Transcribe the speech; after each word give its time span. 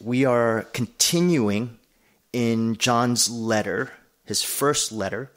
we 0.00 0.24
are 0.24 0.62
continuing 0.72 1.78
in 2.32 2.76
John's 2.76 3.28
letter, 3.28 3.92
his 4.24 4.42
first 4.42 4.92
letter, 4.92 5.30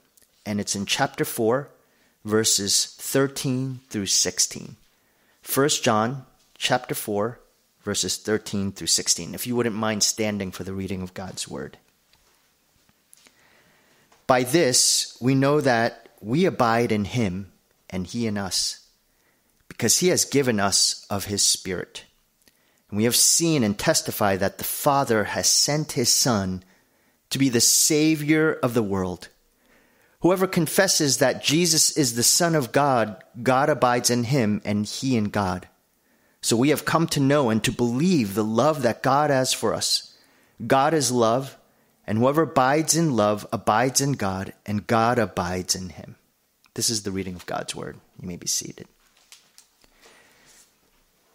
and 0.46 0.59
it's 0.59 0.75
in 0.75 0.86
chapter 0.86 1.25
4, 1.25 1.70
verses 2.24 2.96
13 2.99 3.81
through 3.89 4.05
16. 4.05 4.76
1 5.54 5.70
John 5.70 6.26
chapter 6.57 6.96
4, 6.96 7.39
verses 7.84 8.18
13 8.18 8.71
through 8.71 8.88
16. 8.88 9.36
If 9.36 9.46
you 9.46 9.55
wouldn't 9.55 9.76
mind 9.76 10.04
standing 10.04 10.52
for 10.52 10.64
the 10.64 10.74
reading 10.74 11.02
of 11.02 11.14
God's 11.14 11.48
word. 11.48 11.78
By 14.26 14.44
this 14.44 15.18
we 15.20 15.36
know 15.36 15.60
that 15.60 16.08
we 16.22 16.45
abide 16.45 16.94
in 16.94 17.05
him 17.05 17.52
and 17.90 18.08
he 18.08 18.26
in 18.26 18.38
us, 18.38 18.88
because 19.68 19.98
he 19.98 20.08
has 20.08 20.23
given 20.23 20.59
us 20.59 21.05
of 21.09 21.26
his 21.26 21.44
Spirit. 21.44 22.05
And 22.94 22.98
we 22.99 23.05
have 23.05 23.16
seen 23.16 23.63
and 23.63 23.75
testified 23.75 24.39
that 24.41 24.59
the 24.59 24.63
Father 24.63 25.23
has 25.23 25.49
sent 25.49 25.93
his 25.93 26.13
Son 26.13 26.63
to 27.31 27.39
be 27.39 27.49
the 27.49 27.59
Savior 27.59 28.53
of 28.61 28.75
the 28.75 28.84
world. 28.84 29.29
Whoever 30.20 30.45
confesses 30.45 31.17
that 31.17 31.43
Jesus 31.43 31.98
is 31.98 32.13
the 32.13 32.21
Son 32.21 32.53
of 32.53 32.71
God, 32.71 33.17
God 33.41 33.71
abides 33.71 34.11
in 34.11 34.25
him 34.25 34.61
and 34.63 34.85
he 34.85 35.17
in 35.17 35.29
God. 35.29 35.67
So 36.39 36.55
we 36.55 36.70
have 36.70 36.85
come 36.85 37.07
to 37.07 37.20
know 37.20 37.49
and 37.49 37.63
to 37.63 37.71
believe 37.71 38.35
the 38.35 38.43
love 38.43 38.84
that 38.84 39.01
God 39.01 39.31
has 39.31 39.53
for 39.53 39.73
us. 39.73 40.15
God 40.67 40.93
is 40.93 41.12
love, 41.12 41.57
and 42.05 42.20
whoever 42.20 42.43
abides 42.43 42.95
in 42.95 43.15
love 43.15 43.48
abides 43.51 44.01
in 44.01 44.12
God, 44.12 44.53
and 44.67 44.85
God 44.85 45.17
abides 45.17 45.73
in 45.73 45.89
him. 45.89 46.15
This 46.75 46.91
is 46.91 47.01
the 47.01 47.12
reading 47.12 47.34
of 47.34 47.48
God's 47.48 47.75
word. 47.75 47.98
You 48.21 48.27
may 48.27 48.37
be 48.37 48.45
seated. 48.45 48.85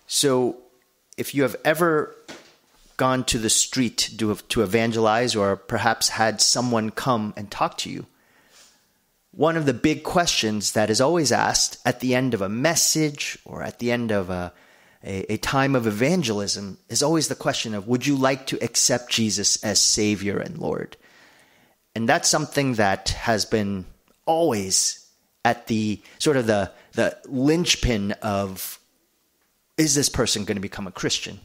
So, 0.07 0.63
if 1.19 1.35
you 1.35 1.43
have 1.43 1.57
ever 1.65 2.15
gone 2.97 3.25
to 3.25 3.39
the 3.39 3.51
street 3.51 4.11
to, 4.19 4.35
to 4.35 4.63
evangelize 4.63 5.37
or 5.37 5.57
perhaps 5.57 6.09
had 6.11 6.41
someone 6.41 6.91
come 6.91 7.35
and 7.37 7.51
talk 7.51 7.77
to 7.79 7.91
you, 7.91 8.07
one 9.33 9.57
of 9.57 9.67
the 9.67 9.75
big 9.75 10.05
questions 10.05 10.73
that 10.73 10.91
is 10.91 11.01
always 11.01 11.31
asked 11.31 11.79
at 11.85 12.01
the 12.01 12.15
end 12.15 12.35
of 12.35 12.41
a 12.41 12.49
message 12.49 13.39
or 13.45 13.63
at 13.63 13.79
the 13.79 13.93
end 13.93 14.11
of 14.11 14.31
a, 14.31 14.53
a, 15.05 15.35
a, 15.35 15.37
time 15.37 15.77
of 15.77 15.87
evangelism 15.87 16.79
is 16.89 17.03
always 17.03 17.29
the 17.29 17.35
question 17.35 17.75
of 17.75 17.87
would 17.87 18.07
you 18.07 18.17
like 18.17 18.47
to 18.47 18.59
accept 18.65 19.11
Jesus 19.11 19.63
as 19.63 19.81
Savior 19.81 20.39
and 20.39 20.59
Lord? 20.59 20.97
And 21.95 22.09
that's 22.09 22.29
something 22.29 22.75
that 22.75 23.11
has 23.11 23.45
been 23.45 23.85
always 24.25 25.07
at 25.45 25.67
the 25.67 26.01
sort 26.19 26.37
of 26.37 26.47
the 26.47 26.73
the 26.93 27.17
linchpin 27.27 28.13
of 28.23 28.78
is 29.79 29.95
this 29.95 30.09
person 30.09 30.45
going 30.45 30.57
to 30.57 30.61
become 30.61 30.87
a 30.87 30.93
Christian? 30.93 31.41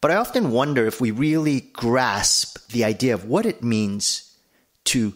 But 0.00 0.10
I 0.10 0.16
often 0.16 0.52
wonder 0.52 0.86
if 0.86 1.00
we 1.00 1.10
really 1.10 1.60
grasp 1.60 2.68
the 2.68 2.84
idea 2.84 3.12
of 3.12 3.24
what 3.24 3.44
it 3.44 3.62
means 3.62 4.36
to 4.84 5.14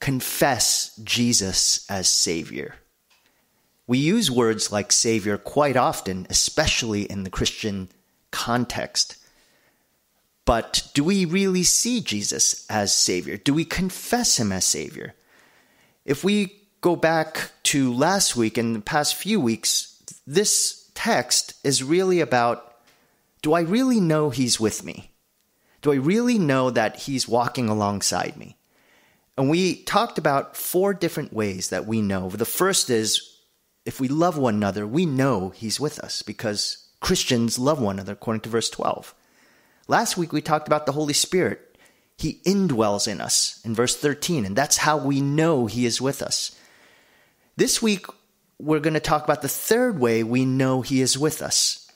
confess 0.00 0.96
Jesus 1.04 1.88
as 1.90 2.08
Savior. 2.08 2.76
We 3.86 3.98
use 3.98 4.30
words 4.30 4.72
like 4.72 4.92
Savior 4.92 5.36
quite 5.36 5.76
often, 5.76 6.26
especially 6.30 7.02
in 7.02 7.24
the 7.24 7.30
Christian 7.30 7.90
context. 8.30 9.16
But 10.44 10.88
do 10.94 11.04
we 11.04 11.24
really 11.24 11.64
see 11.64 12.00
Jesus 12.00 12.64
as 12.70 12.92
Savior? 12.92 13.36
Do 13.36 13.52
we 13.52 13.64
confess 13.64 14.38
Him 14.38 14.52
as 14.52 14.64
Savior? 14.64 15.14
If 16.04 16.24
we 16.24 16.60
go 16.80 16.96
back 16.96 17.50
to 17.64 17.92
last 17.92 18.36
week 18.36 18.56
and 18.56 18.74
the 18.74 18.80
past 18.80 19.14
few 19.16 19.40
weeks, 19.40 19.89
this 20.34 20.90
text 20.94 21.54
is 21.64 21.82
really 21.82 22.20
about 22.20 22.66
do 23.42 23.54
I 23.54 23.60
really 23.62 24.00
know 24.00 24.30
He's 24.30 24.60
with 24.60 24.84
me? 24.84 25.10
Do 25.82 25.92
I 25.92 25.96
really 25.96 26.38
know 26.38 26.70
that 26.70 26.96
He's 26.96 27.26
walking 27.26 27.68
alongside 27.68 28.36
me? 28.36 28.56
And 29.38 29.48
we 29.48 29.82
talked 29.84 30.18
about 30.18 30.56
four 30.56 30.92
different 30.92 31.32
ways 31.32 31.70
that 31.70 31.86
we 31.86 32.02
know. 32.02 32.28
The 32.28 32.44
first 32.44 32.90
is 32.90 33.38
if 33.86 33.98
we 33.98 34.08
love 34.08 34.36
one 34.36 34.56
another, 34.56 34.86
we 34.86 35.06
know 35.06 35.50
He's 35.50 35.80
with 35.80 35.98
us 35.98 36.22
because 36.22 36.88
Christians 37.00 37.58
love 37.58 37.80
one 37.80 37.96
another, 37.96 38.12
according 38.12 38.42
to 38.42 38.50
verse 38.50 38.68
12. 38.68 39.14
Last 39.88 40.18
week 40.18 40.32
we 40.32 40.42
talked 40.42 40.68
about 40.68 40.84
the 40.84 40.92
Holy 40.92 41.14
Spirit 41.14 41.70
he 42.20 42.42
indwells 42.44 43.08
in 43.08 43.18
us 43.18 43.58
in 43.64 43.74
verse 43.74 43.96
13, 43.96 44.44
and 44.44 44.54
that's 44.54 44.76
how 44.76 44.98
we 44.98 45.22
know 45.22 45.64
He 45.64 45.86
is 45.86 46.02
with 46.02 46.20
us. 46.20 46.54
This 47.56 47.80
week, 47.80 48.04
we're 48.60 48.80
going 48.80 48.94
to 48.94 49.00
talk 49.00 49.24
about 49.24 49.42
the 49.42 49.48
third 49.48 49.98
way 49.98 50.22
we 50.22 50.44
know 50.44 50.82
He 50.82 51.00
is 51.00 51.18
with 51.18 51.42
us. 51.42 51.90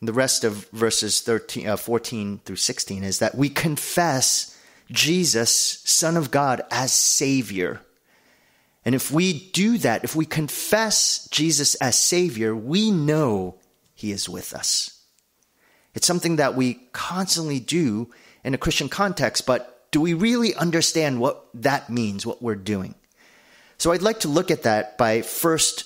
And 0.00 0.08
the 0.08 0.12
rest 0.12 0.44
of 0.44 0.68
verses 0.70 1.20
13, 1.20 1.68
uh, 1.68 1.76
14 1.76 2.40
through 2.44 2.56
16 2.56 3.02
is 3.02 3.18
that 3.18 3.34
we 3.34 3.48
confess 3.48 4.56
Jesus, 4.90 5.50
Son 5.84 6.16
of 6.16 6.30
God, 6.30 6.62
as 6.70 6.92
Savior. 6.92 7.80
And 8.84 8.94
if 8.94 9.10
we 9.10 9.50
do 9.50 9.78
that, 9.78 10.04
if 10.04 10.14
we 10.14 10.24
confess 10.24 11.28
Jesus 11.30 11.74
as 11.76 11.98
Savior, 11.98 12.54
we 12.54 12.90
know 12.90 13.56
He 13.94 14.12
is 14.12 14.28
with 14.28 14.54
us. 14.54 15.02
It's 15.94 16.06
something 16.06 16.36
that 16.36 16.54
we 16.54 16.74
constantly 16.92 17.58
do 17.58 18.10
in 18.44 18.54
a 18.54 18.58
Christian 18.58 18.88
context, 18.88 19.46
but 19.46 19.90
do 19.90 20.00
we 20.00 20.14
really 20.14 20.54
understand 20.54 21.20
what 21.20 21.46
that 21.54 21.90
means, 21.90 22.24
what 22.24 22.42
we're 22.42 22.54
doing? 22.54 22.94
So 23.78 23.92
I'd 23.92 24.02
like 24.02 24.20
to 24.20 24.28
look 24.28 24.50
at 24.50 24.64
that 24.64 24.98
by 24.98 25.22
first 25.22 25.84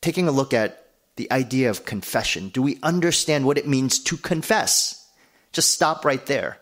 taking 0.00 0.28
a 0.28 0.32
look 0.32 0.54
at 0.54 0.86
the 1.16 1.30
idea 1.30 1.70
of 1.70 1.84
confession. 1.84 2.48
Do 2.48 2.62
we 2.62 2.78
understand 2.82 3.44
what 3.46 3.58
it 3.58 3.68
means 3.68 3.98
to 4.04 4.16
confess? 4.16 5.06
Just 5.52 5.70
stop 5.70 6.04
right 6.04 6.24
there 6.26 6.58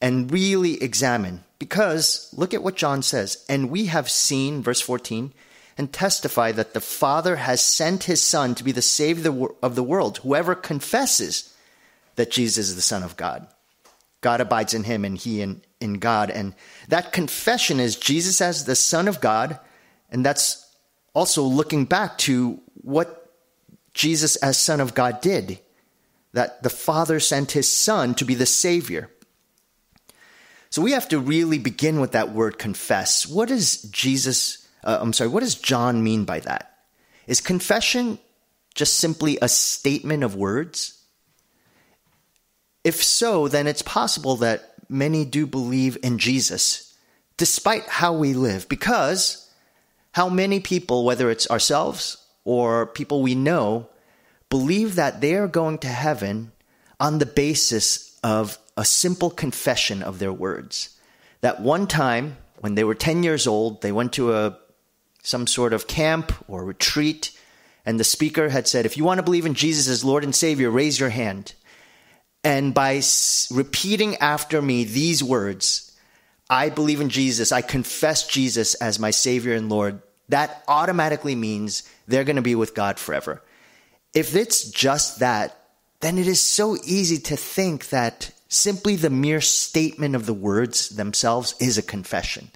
and 0.00 0.32
really 0.32 0.82
examine. 0.82 1.44
Because 1.58 2.32
look 2.36 2.54
at 2.54 2.62
what 2.62 2.76
John 2.76 3.02
says. 3.02 3.44
And 3.48 3.70
we 3.70 3.86
have 3.86 4.10
seen, 4.10 4.62
verse 4.62 4.80
14, 4.80 5.32
and 5.76 5.92
testify 5.92 6.52
that 6.52 6.74
the 6.74 6.80
Father 6.80 7.36
has 7.36 7.64
sent 7.64 8.04
his 8.04 8.22
Son 8.22 8.54
to 8.54 8.64
be 8.64 8.72
the 8.72 8.82
Savior 8.82 9.48
of 9.62 9.74
the 9.74 9.82
world. 9.82 10.18
Whoever 10.18 10.54
confesses 10.54 11.54
that 12.16 12.30
Jesus 12.30 12.70
is 12.70 12.76
the 12.76 12.82
Son 12.82 13.02
of 13.02 13.16
God. 13.16 13.46
God 14.20 14.40
abides 14.40 14.74
in 14.74 14.84
him 14.84 15.04
and 15.04 15.16
he 15.16 15.40
in, 15.40 15.62
in 15.80 15.94
God. 15.94 16.30
And 16.30 16.54
that 16.88 17.12
confession 17.12 17.80
is 17.80 17.96
Jesus 17.96 18.40
as 18.40 18.64
the 18.64 18.76
Son 18.76 19.08
of 19.08 19.20
God. 19.20 19.58
And 20.10 20.24
that's 20.24 20.66
also 21.14 21.42
looking 21.42 21.84
back 21.86 22.18
to 22.18 22.60
what 22.74 23.32
Jesus 23.94 24.36
as 24.36 24.58
Son 24.58 24.80
of 24.80 24.94
God 24.94 25.20
did. 25.20 25.58
That 26.32 26.62
the 26.62 26.70
Father 26.70 27.18
sent 27.18 27.52
his 27.52 27.72
Son 27.72 28.14
to 28.16 28.24
be 28.24 28.34
the 28.34 28.46
Savior. 28.46 29.10
So 30.68 30.82
we 30.82 30.92
have 30.92 31.08
to 31.08 31.18
really 31.18 31.58
begin 31.58 32.00
with 32.00 32.12
that 32.12 32.32
word 32.32 32.58
confess. 32.58 33.26
What 33.26 33.48
does 33.48 33.82
Jesus, 33.82 34.68
uh, 34.84 34.98
I'm 35.00 35.12
sorry, 35.12 35.30
what 35.30 35.40
does 35.40 35.56
John 35.56 36.04
mean 36.04 36.24
by 36.24 36.40
that? 36.40 36.78
Is 37.26 37.40
confession 37.40 38.18
just 38.74 38.94
simply 38.94 39.38
a 39.42 39.48
statement 39.48 40.22
of 40.22 40.36
words? 40.36 40.99
If 42.84 43.02
so, 43.02 43.48
then 43.48 43.66
it's 43.66 43.82
possible 43.82 44.36
that 44.36 44.74
many 44.88 45.24
do 45.24 45.46
believe 45.46 45.98
in 46.02 46.18
Jesus, 46.18 46.96
despite 47.36 47.84
how 47.84 48.12
we 48.12 48.34
live, 48.34 48.68
because 48.68 49.48
how 50.12 50.28
many 50.28 50.60
people, 50.60 51.04
whether 51.04 51.30
it's 51.30 51.50
ourselves 51.50 52.16
or 52.44 52.86
people 52.86 53.22
we 53.22 53.34
know, 53.34 53.88
believe 54.48 54.96
that 54.96 55.20
they 55.20 55.34
are 55.34 55.48
going 55.48 55.78
to 55.78 55.88
heaven 55.88 56.52
on 56.98 57.18
the 57.18 57.26
basis 57.26 58.18
of 58.22 58.58
a 58.76 58.84
simple 58.84 59.30
confession 59.30 60.02
of 60.02 60.18
their 60.18 60.32
words. 60.32 60.96
That 61.40 61.60
one 61.60 61.86
time, 61.86 62.36
when 62.58 62.74
they 62.74 62.84
were 62.84 62.94
10 62.94 63.22
years 63.22 63.46
old, 63.46 63.82
they 63.82 63.92
went 63.92 64.12
to 64.14 64.34
a 64.34 64.58
some 65.22 65.46
sort 65.46 65.74
of 65.74 65.86
camp 65.86 66.32
or 66.48 66.64
retreat, 66.64 67.38
and 67.84 68.00
the 68.00 68.04
speaker 68.04 68.48
had 68.48 68.66
said, 68.66 68.86
If 68.86 68.96
you 68.96 69.04
want 69.04 69.18
to 69.18 69.22
believe 69.22 69.46
in 69.46 69.54
Jesus 69.54 69.88
as 69.88 70.04
Lord 70.04 70.24
and 70.24 70.34
Savior, 70.34 70.70
raise 70.70 70.98
your 70.98 71.10
hand. 71.10 71.54
And 72.42 72.72
by 72.72 73.02
repeating 73.50 74.16
after 74.16 74.62
me 74.62 74.84
these 74.84 75.22
words, 75.22 75.92
I 76.48 76.68
believe 76.70 77.00
in 77.00 77.10
Jesus, 77.10 77.52
I 77.52 77.62
confess 77.62 78.26
Jesus 78.26 78.74
as 78.74 78.98
my 78.98 79.10
Savior 79.10 79.54
and 79.54 79.68
Lord, 79.68 80.02
that 80.28 80.62
automatically 80.66 81.34
means 81.34 81.88
they're 82.08 82.24
going 82.24 82.36
to 82.36 82.42
be 82.42 82.54
with 82.54 82.74
God 82.74 82.98
forever. 82.98 83.42
If 84.14 84.34
it's 84.34 84.70
just 84.70 85.20
that, 85.20 85.56
then 86.00 86.18
it 86.18 86.26
is 86.26 86.40
so 86.40 86.76
easy 86.84 87.18
to 87.18 87.36
think 87.36 87.90
that 87.90 88.32
simply 88.48 88.96
the 88.96 89.10
mere 89.10 89.40
statement 89.40 90.16
of 90.16 90.26
the 90.26 90.34
words 90.34 90.88
themselves 90.90 91.54
is 91.60 91.78
a 91.78 91.82
confession. 91.82 92.50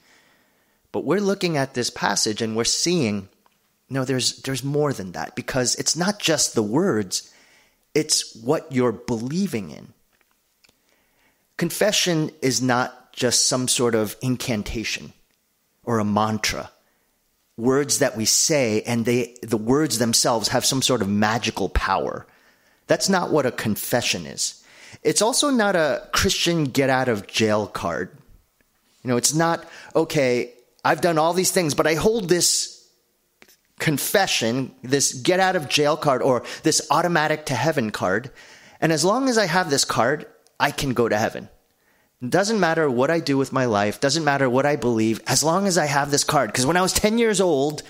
But 0.92 1.04
we're 1.04 1.20
looking 1.20 1.56
at 1.56 1.74
this 1.74 1.90
passage 1.90 2.42
and 2.42 2.56
we're 2.56 2.64
seeing 2.64 3.28
no 3.90 4.04
there's 4.04 4.38
there's 4.42 4.64
more 4.64 4.92
than 4.92 5.12
that 5.12 5.34
because 5.36 5.74
it's 5.74 5.96
not 5.96 6.18
just 6.18 6.54
the 6.54 6.62
words 6.62 7.32
it's 7.94 8.34
what 8.36 8.70
you're 8.72 8.92
believing 8.92 9.70
in. 9.70 9.92
Confession 11.56 12.30
is 12.42 12.60
not 12.60 13.12
just 13.12 13.46
some 13.46 13.68
sort 13.68 13.94
of 13.94 14.16
incantation 14.20 15.12
or 15.84 15.98
a 15.98 16.04
mantra. 16.04 16.70
Words 17.56 18.00
that 18.00 18.16
we 18.16 18.24
say 18.24 18.82
and 18.82 19.04
they, 19.04 19.36
the 19.42 19.56
words 19.56 19.98
themselves 19.98 20.48
have 20.48 20.64
some 20.64 20.82
sort 20.82 21.02
of 21.02 21.08
magical 21.08 21.68
power. 21.68 22.26
That's 22.88 23.08
not 23.08 23.30
what 23.30 23.46
a 23.46 23.52
confession 23.52 24.26
is. 24.26 24.64
It's 25.02 25.22
also 25.22 25.50
not 25.50 25.76
a 25.76 26.08
Christian 26.12 26.64
get 26.64 26.90
out 26.90 27.08
of 27.08 27.28
jail 27.28 27.66
card. 27.68 28.16
You 29.02 29.10
know, 29.10 29.16
it's 29.16 29.34
not, 29.34 29.64
okay, 29.94 30.52
I've 30.84 31.00
done 31.00 31.18
all 31.18 31.34
these 31.34 31.52
things, 31.52 31.74
but 31.74 31.86
I 31.86 31.94
hold 31.94 32.28
this 32.28 32.73
confession, 33.78 34.74
this 34.82 35.12
get 35.12 35.40
out 35.40 35.56
of 35.56 35.68
jail 35.68 35.96
card 35.96 36.22
or 36.22 36.44
this 36.62 36.86
automatic 36.90 37.46
to 37.46 37.54
heaven 37.54 37.90
card. 37.90 38.30
And 38.80 38.92
as 38.92 39.04
long 39.04 39.28
as 39.28 39.38
I 39.38 39.46
have 39.46 39.70
this 39.70 39.84
card, 39.84 40.26
I 40.60 40.70
can 40.70 40.94
go 40.94 41.08
to 41.08 41.16
heaven. 41.16 41.48
It 42.22 42.30
doesn't 42.30 42.60
matter 42.60 42.88
what 42.88 43.10
I 43.10 43.20
do 43.20 43.36
with 43.36 43.52
my 43.52 43.66
life, 43.66 44.00
doesn't 44.00 44.24
matter 44.24 44.48
what 44.48 44.64
I 44.64 44.76
believe, 44.76 45.20
as 45.26 45.44
long 45.44 45.66
as 45.66 45.76
I 45.76 45.86
have 45.86 46.10
this 46.10 46.24
card. 46.24 46.50
Because 46.50 46.66
when 46.66 46.76
I 46.76 46.82
was 46.82 46.92
10 46.92 47.18
years 47.18 47.40
old, 47.40 47.82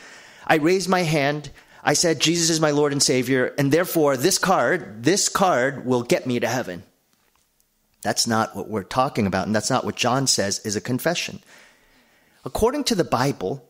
I 0.47 0.57
raised 0.57 0.89
my 0.89 1.03
hand, 1.03 1.51
I 1.85 1.93
said, 1.93 2.21
Jesus 2.21 2.51
is 2.51 2.61
my 2.61 2.71
Lord 2.71 2.93
and 2.93 3.03
Savior, 3.03 3.55
and 3.59 3.71
therefore 3.71 4.17
this 4.17 4.39
card, 4.39 5.05
this 5.05 5.29
card 5.29 5.85
will 5.85 6.03
get 6.03 6.27
me 6.27 6.41
to 6.41 6.49
heaven. 6.49 6.83
That's 8.03 8.27
not 8.27 8.57
what 8.57 8.69
we're 8.69 8.83
talking 8.83 9.27
about, 9.27 9.47
and 9.47 9.55
that's 9.55 9.71
not 9.71 9.85
what 9.85 9.97
John 9.97 10.27
says 10.27 10.59
is 10.61 10.77
a 10.77 10.81
confession. 10.81 11.41
According 12.45 12.85
to 12.85 12.95
the 12.95 13.05
Bible, 13.05 13.67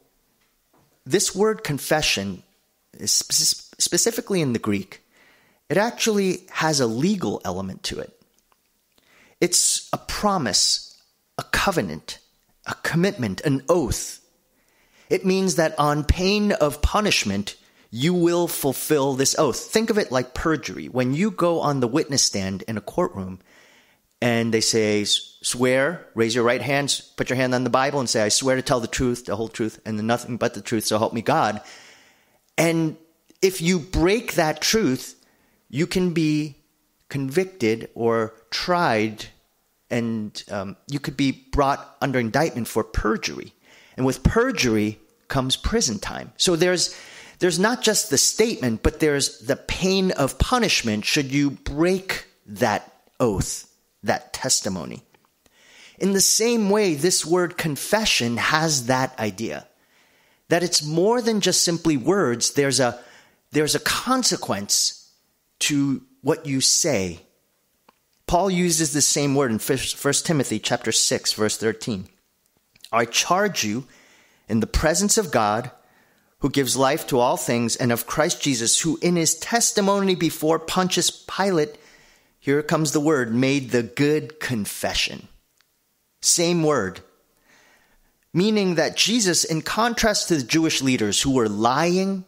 this 1.06 1.34
word 1.34 1.64
confession 1.64 2.42
is 2.98 3.12
specifically 3.12 4.40
in 4.40 4.52
the 4.52 4.58
Greek. 4.58 5.02
It 5.68 5.76
actually 5.76 6.46
has 6.50 6.80
a 6.80 6.86
legal 6.86 7.40
element 7.44 7.82
to 7.84 7.98
it. 7.98 8.12
It's 9.40 9.88
a 9.92 9.98
promise, 9.98 10.96
a 11.38 11.42
covenant, 11.42 12.18
a 12.66 12.74
commitment, 12.82 13.40
an 13.42 13.62
oath. 13.68 14.20
It 15.10 15.26
means 15.26 15.56
that 15.56 15.78
on 15.78 16.04
pain 16.04 16.52
of 16.52 16.80
punishment, 16.80 17.56
you 17.90 18.14
will 18.14 18.48
fulfill 18.48 19.14
this 19.14 19.38
oath. 19.38 19.58
Think 19.58 19.90
of 19.90 19.98
it 19.98 20.10
like 20.10 20.34
perjury. 20.34 20.88
When 20.88 21.14
you 21.14 21.30
go 21.30 21.60
on 21.60 21.80
the 21.80 21.88
witness 21.88 22.22
stand 22.22 22.62
in 22.62 22.76
a 22.76 22.80
courtroom, 22.80 23.40
and 24.20 24.54
they 24.54 24.62
say, 24.62 25.04
swear, 25.44 26.06
raise 26.14 26.34
your 26.34 26.44
right 26.44 26.62
hand, 26.62 27.02
put 27.16 27.28
your 27.28 27.36
hand 27.36 27.54
on 27.54 27.64
the 27.64 27.70
Bible 27.70 28.00
and 28.00 28.08
say, 28.08 28.22
I 28.22 28.30
swear 28.30 28.56
to 28.56 28.62
tell 28.62 28.80
the 28.80 28.86
truth, 28.86 29.26
the 29.26 29.36
whole 29.36 29.48
truth, 29.48 29.78
and 29.84 30.02
nothing 30.06 30.38
but 30.38 30.54
the 30.54 30.62
truth, 30.62 30.86
so 30.86 30.98
help 30.98 31.12
me 31.12 31.22
God. 31.22 31.60
And 32.56 32.96
if 33.42 33.60
you 33.60 33.78
break 33.78 34.34
that 34.34 34.62
truth, 34.62 35.22
you 35.68 35.86
can 35.86 36.14
be 36.14 36.56
convicted 37.08 37.90
or 37.94 38.34
tried, 38.50 39.26
and 39.90 40.42
um, 40.50 40.76
you 40.88 40.98
could 40.98 41.16
be 41.16 41.32
brought 41.32 41.96
under 42.00 42.18
indictment 42.18 42.66
for 42.66 42.82
perjury. 42.82 43.52
And 43.96 44.06
with 44.06 44.22
perjury 44.22 44.98
comes 45.28 45.56
prison 45.56 45.98
time. 45.98 46.32
So 46.36 46.56
there's 46.56 46.98
there's 47.40 47.58
not 47.58 47.82
just 47.82 48.10
the 48.10 48.18
statement, 48.18 48.82
but 48.82 49.00
there's 49.00 49.40
the 49.40 49.56
pain 49.56 50.12
of 50.12 50.38
punishment 50.38 51.04
should 51.04 51.32
you 51.32 51.50
break 51.50 52.26
that 52.46 52.92
oath 53.20 53.70
that 54.04 54.32
testimony. 54.32 55.02
In 55.98 56.12
the 56.12 56.20
same 56.20 56.70
way, 56.70 56.94
this 56.94 57.24
word 57.24 57.56
confession 57.56 58.36
has 58.36 58.86
that 58.86 59.18
idea 59.18 59.66
that 60.48 60.62
it's 60.62 60.84
more 60.84 61.22
than 61.22 61.40
just 61.40 61.62
simply 61.62 61.96
words. 61.96 62.52
There's 62.52 62.80
a, 62.80 63.00
there's 63.52 63.74
a 63.74 63.80
consequence 63.80 65.10
to 65.60 66.02
what 66.22 66.46
you 66.46 66.60
say. 66.60 67.20
Paul 68.26 68.50
uses 68.50 68.92
the 68.92 69.00
same 69.00 69.34
word 69.34 69.50
in 69.50 69.58
1 69.58 70.12
Timothy 70.24 70.58
chapter 70.58 70.92
6 70.92 71.32
verse 71.32 71.56
13. 71.56 72.08
I 72.92 73.04
charge 73.04 73.64
you 73.64 73.86
in 74.48 74.60
the 74.60 74.66
presence 74.66 75.18
of 75.18 75.30
God 75.30 75.70
who 76.40 76.50
gives 76.50 76.76
life 76.76 77.06
to 77.06 77.18
all 77.18 77.36
things 77.36 77.76
and 77.76 77.90
of 77.90 78.06
Christ 78.06 78.42
Jesus 78.42 78.80
who 78.80 78.98
in 79.00 79.16
his 79.16 79.34
testimony 79.34 80.14
before 80.14 80.58
Pontius 80.58 81.10
Pilate 81.10 81.76
here 82.38 82.62
comes 82.62 82.92
the 82.92 83.00
word, 83.00 83.34
made 83.34 83.70
the 83.70 83.82
good 83.82 84.38
confession. 84.38 85.28
Same 86.24 86.62
word. 86.62 87.00
Meaning 88.32 88.76
that 88.76 88.96
Jesus, 88.96 89.44
in 89.44 89.62
contrast 89.62 90.28
to 90.28 90.36
the 90.36 90.42
Jewish 90.42 90.82
leaders 90.82 91.20
who 91.20 91.32
were 91.32 91.48
lying, 91.48 92.24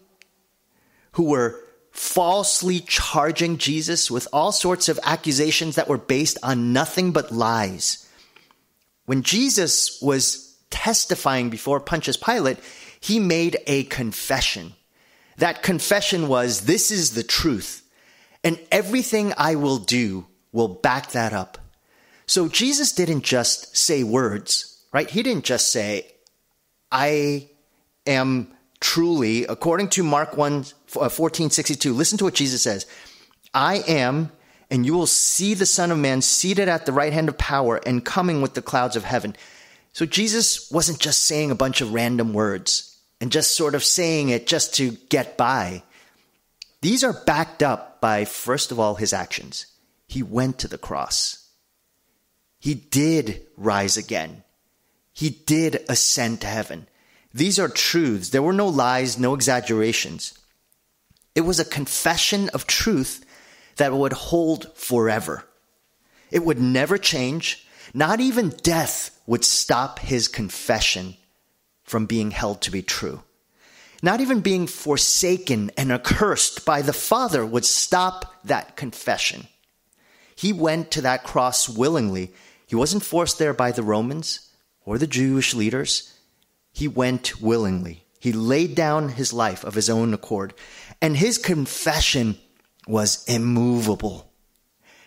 who 1.13 1.25
were 1.25 1.59
falsely 1.91 2.81
charging 2.81 3.57
Jesus 3.57 4.11
with 4.11 4.29
all 4.33 4.53
sorts 4.53 4.91
of 4.91 5.01
accusations 5.03 5.77
that 5.77 5.89
were 5.89 5.99
based 5.99 6.37
on 6.43 6.75
nothing 6.75 7.11
but 7.11 7.33
lies. 7.33 8.07
When 9.07 9.23
Jesus 9.23 10.01
was 10.03 10.55
testifying 10.69 11.49
before 11.49 11.81
Pontius 11.81 12.19
Pilate, 12.19 12.59
he 13.01 13.19
made 13.19 13.57
a 13.67 13.85
confession. 13.85 14.75
That 15.39 15.63
confession 15.63 16.29
was, 16.29 16.63
This 16.63 16.91
is 16.91 17.15
the 17.15 17.23
truth. 17.23 17.83
And 18.45 18.59
everything 18.71 19.33
I 19.39 19.55
will 19.55 19.79
do 19.79 20.27
will 20.53 20.69
back 20.69 21.13
that 21.13 21.33
up. 21.33 21.59
So 22.27 22.49
Jesus 22.49 22.93
didn't 22.93 23.23
just 23.23 23.77
say 23.77 24.03
words, 24.03 24.85
right? 24.93 25.09
He 25.09 25.23
didn't 25.23 25.45
just 25.45 25.71
say, 25.71 26.11
I 26.91 27.49
am 28.07 28.53
truly, 28.81 29.45
according 29.45 29.89
to 29.91 30.03
Mark 30.03 30.37
1 30.37 30.65
uh, 31.01 31.09
14 31.09 31.51
62, 31.51 31.93
listen 31.93 32.19
to 32.19 32.25
what 32.25 32.35
Jesus 32.35 32.63
says 32.63 32.87
I 33.55 33.77
am, 33.87 34.33
and 34.71 34.85
you 34.85 34.95
will 34.95 35.07
see 35.07 35.55
the 35.55 35.67
Son 35.67 35.91
of 35.91 35.99
Man 35.99 36.21
seated 36.23 36.69
at 36.69 36.87
the 36.87 36.93
right 36.93 37.13
hand 37.13 37.29
of 37.29 37.39
power 37.39 37.81
and 37.87 38.05
coming 38.05 38.43
with 38.43 38.55
the 38.55 38.63
clouds 38.63 38.97
of 38.97 39.05
heaven. 39.05 39.37
So 39.93 40.05
Jesus 40.05 40.71
wasn't 40.71 40.99
just 40.99 41.23
saying 41.23 41.51
a 41.51 41.55
bunch 41.55 41.81
of 41.81 41.95
random 41.95 42.35
words 42.35 42.99
and 43.21 43.33
just 43.33 43.57
sort 43.57 43.75
of 43.75 43.85
saying 43.85 44.29
it 44.29 44.47
just 44.47 44.75
to 44.75 44.91
get 45.09 45.37
by. 45.37 45.83
These 46.83 47.03
are 47.03 47.15
backed 47.25 47.63
up 47.63 48.01
by, 48.01 48.27
first 48.27 48.71
of 48.71 48.79
all, 48.79 48.97
his 48.97 49.13
actions. 49.13 49.67
He 50.07 50.23
went 50.23 50.59
to 50.59 50.69
the 50.69 50.79
cross. 50.79 51.46
He 52.59 52.75
did 52.75 53.47
rise 53.57 53.97
again. 53.97 54.43
He 55.13 55.31
did 55.31 55.85
ascend 55.89 56.41
to 56.41 56.47
heaven. 56.47 56.89
These 57.33 57.59
are 57.59 57.69
truths. 57.69 58.31
There 58.31 58.43
were 58.43 58.53
no 58.53 58.69
lies, 58.69 59.19
no 59.19 59.35
exaggerations. 59.35 60.39
It 61.35 61.43
was 61.43 61.61
a 61.61 61.65
confession 61.65 62.49
of 62.51 62.67
truth 62.67 63.25
that 63.77 63.93
would 63.93 64.15
hold 64.15 64.75
forever. 64.77 65.45
It 66.31 66.45
would 66.45 66.61
never 66.61 66.99
change. 66.99 67.67
Not 67.95 68.21
even 68.21 68.51
death 68.63 69.19
would 69.27 69.45
stop 69.45 69.99
his 69.99 70.29
confession 70.29 71.17
from 71.85 72.07
being 72.07 72.31
held 72.31 72.63
to 72.63 72.71
be 72.71 72.83
true. 72.83 73.23
Not 74.03 74.21
even 74.21 74.41
being 74.41 74.67
forsaken 74.67 75.71
and 75.77 75.93
accursed 75.93 76.65
by 76.65 76.83
the 76.83 76.93
Father 76.93 77.45
would 77.45 77.65
stop 77.65 78.35
that 78.45 78.77
confession. 78.77 79.47
He 80.35 80.53
went 80.53 80.91
to 80.93 81.01
that 81.03 81.25
cross 81.25 81.69
willingly. 81.69 82.35
He 82.67 82.75
wasn't 82.75 83.05
forced 83.05 83.39
there 83.39 83.55
by 83.55 83.73
the 83.73 83.83
Romans 83.83 84.51
or 84.85 84.99
the 84.99 85.07
Jewish 85.07 85.55
leaders. 85.55 86.13
He 86.73 86.89
went 86.89 87.41
willingly. 87.41 88.05
He 88.19 88.33
laid 88.33 88.75
down 88.75 89.11
his 89.11 89.33
life 89.33 89.65
of 89.65 89.75
his 89.75 89.89
own 89.89 90.13
accord. 90.13 90.53
And 91.01 91.17
his 91.17 91.39
confession 91.39 92.39
was 92.87 93.25
immovable. 93.29 94.31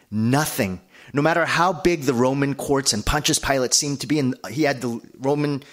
Nothing 0.10 0.82
no 1.14 1.22
matter 1.22 1.46
how 1.46 1.74
big 1.74 2.04
the 2.04 2.14
Roman 2.14 2.56
courts 2.56 2.94
and 2.94 3.06
Pontius 3.06 3.40
Pilate 3.40 3.74
seemed 3.74 4.02
to 4.02 4.08
be, 4.08 4.20
and 4.20 4.36
he 4.50 4.64
had 4.64 4.82
the 4.82 5.02
Roman 5.18 5.64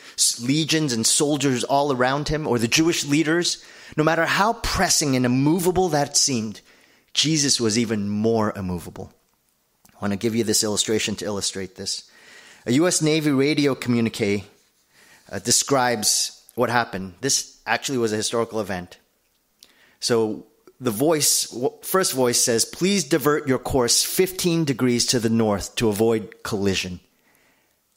legions 0.41 0.93
and 0.93 1.07
soldiers 1.07 1.65
all 1.65 1.93
around 1.93 2.29
him, 2.29 2.47
or 2.47 2.59
the 2.59 2.69
Jewish 2.69 3.05
leaders, 3.05 3.63
no 3.97 4.05
matter 4.05 4.25
how 4.25 4.55
pressing 4.55 5.15
and 5.15 5.27
immovable 5.27 5.89
that 5.91 6.17
seemed, 6.17 6.61
Jesus 7.13 7.61
was 7.61 7.79
even 7.79 8.09
more 8.09 8.53
immovable. 8.57 9.13
I 9.97 10.05
want 10.05 10.13
to 10.13 10.19
give 10.19 10.35
you 10.35 10.45
this 10.45 10.63
illustration 10.63 11.17
to 11.17 11.25
illustrate 11.25 11.77
this. 11.77 12.11
A 12.67 12.73
U.S. 12.73 13.01
Navy 13.01 13.31
radio 13.31 13.75
communique 13.75 14.45
uh, 15.33 15.39
describes 15.39 16.45
what 16.55 16.69
happened. 16.69 17.15
This 17.21 17.61
actually 17.67 17.99
was 17.99 18.13
a 18.13 18.17
historical 18.17 18.61
event. 18.61 18.99
So 20.01 20.47
the 20.79 20.91
voice, 20.91 21.57
first 21.83 22.13
voice 22.13 22.41
says, 22.41 22.65
please 22.65 23.05
divert 23.05 23.49
your 23.49 23.59
course 23.59 24.03
15 24.03 24.65
degrees 24.65 25.07
to 25.07 25.19
the 25.19 25.31
north 25.31 25.75
to 25.77 25.89
avoid 25.89 26.43
collision. 26.43 27.01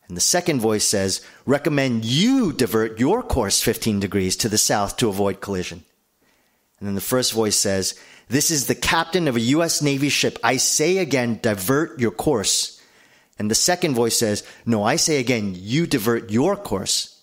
And 0.07 0.15
the 0.15 0.21
second 0.21 0.59
voice 0.59 0.85
says, 0.85 1.21
recommend 1.45 2.05
you 2.05 2.53
divert 2.53 2.99
your 2.99 3.21
course 3.21 3.61
15 3.61 3.99
degrees 3.99 4.35
to 4.37 4.49
the 4.49 4.57
south 4.57 4.97
to 4.97 5.09
avoid 5.09 5.41
collision. 5.41 5.83
And 6.79 6.87
then 6.87 6.95
the 6.95 7.01
first 7.01 7.33
voice 7.33 7.57
says, 7.57 7.99
this 8.29 8.51
is 8.51 8.67
the 8.67 8.75
captain 8.75 9.27
of 9.27 9.35
a 9.35 9.41
U.S. 9.41 9.81
Navy 9.81 10.09
ship. 10.09 10.37
I 10.43 10.57
say 10.57 10.99
again, 10.99 11.39
divert 11.41 11.99
your 11.99 12.11
course. 12.11 12.81
And 13.37 13.49
the 13.49 13.55
second 13.55 13.95
voice 13.95 14.17
says, 14.17 14.43
no, 14.65 14.83
I 14.83 14.97
say 14.97 15.19
again, 15.19 15.53
you 15.55 15.87
divert 15.87 16.29
your 16.29 16.55
course. 16.55 17.19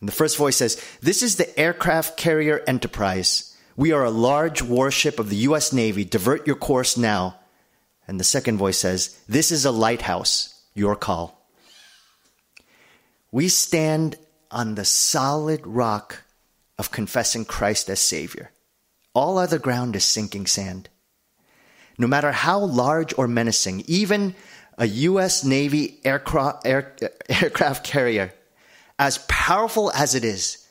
And 0.00 0.08
the 0.08 0.12
first 0.14 0.36
voice 0.36 0.56
says, 0.56 0.82
this 1.00 1.22
is 1.22 1.36
the 1.36 1.58
aircraft 1.58 2.16
carrier 2.16 2.62
Enterprise. 2.66 3.56
We 3.76 3.92
are 3.92 4.04
a 4.04 4.10
large 4.10 4.62
warship 4.62 5.18
of 5.18 5.30
the 5.30 5.36
U.S. 5.48 5.72
Navy. 5.72 6.04
Divert 6.04 6.46
your 6.46 6.56
course 6.56 6.96
now. 6.96 7.36
And 8.06 8.20
the 8.20 8.24
second 8.24 8.58
voice 8.58 8.78
says, 8.78 9.18
This 9.28 9.50
is 9.50 9.64
a 9.64 9.70
lighthouse. 9.70 10.50
Your 10.74 10.96
call. 10.96 11.48
We 13.30 13.48
stand 13.48 14.16
on 14.50 14.74
the 14.74 14.84
solid 14.84 15.66
rock 15.66 16.22
of 16.78 16.90
confessing 16.90 17.44
Christ 17.44 17.88
as 17.88 18.00
Savior. 18.00 18.50
All 19.14 19.38
other 19.38 19.58
ground 19.58 19.96
is 19.96 20.04
sinking 20.04 20.46
sand. 20.46 20.88
no 21.96 22.08
matter 22.08 22.32
how 22.32 22.58
large 22.58 23.16
or 23.16 23.28
menacing, 23.28 23.84
even 23.86 24.34
a 24.76 24.86
U.S. 24.86 25.44
Navy 25.44 26.00
aircraft, 26.04 26.66
air, 26.66 26.96
aircraft 27.28 27.84
carrier, 27.84 28.32
as 28.98 29.18
powerful 29.28 29.92
as 29.92 30.16
it 30.16 30.24
is, 30.24 30.66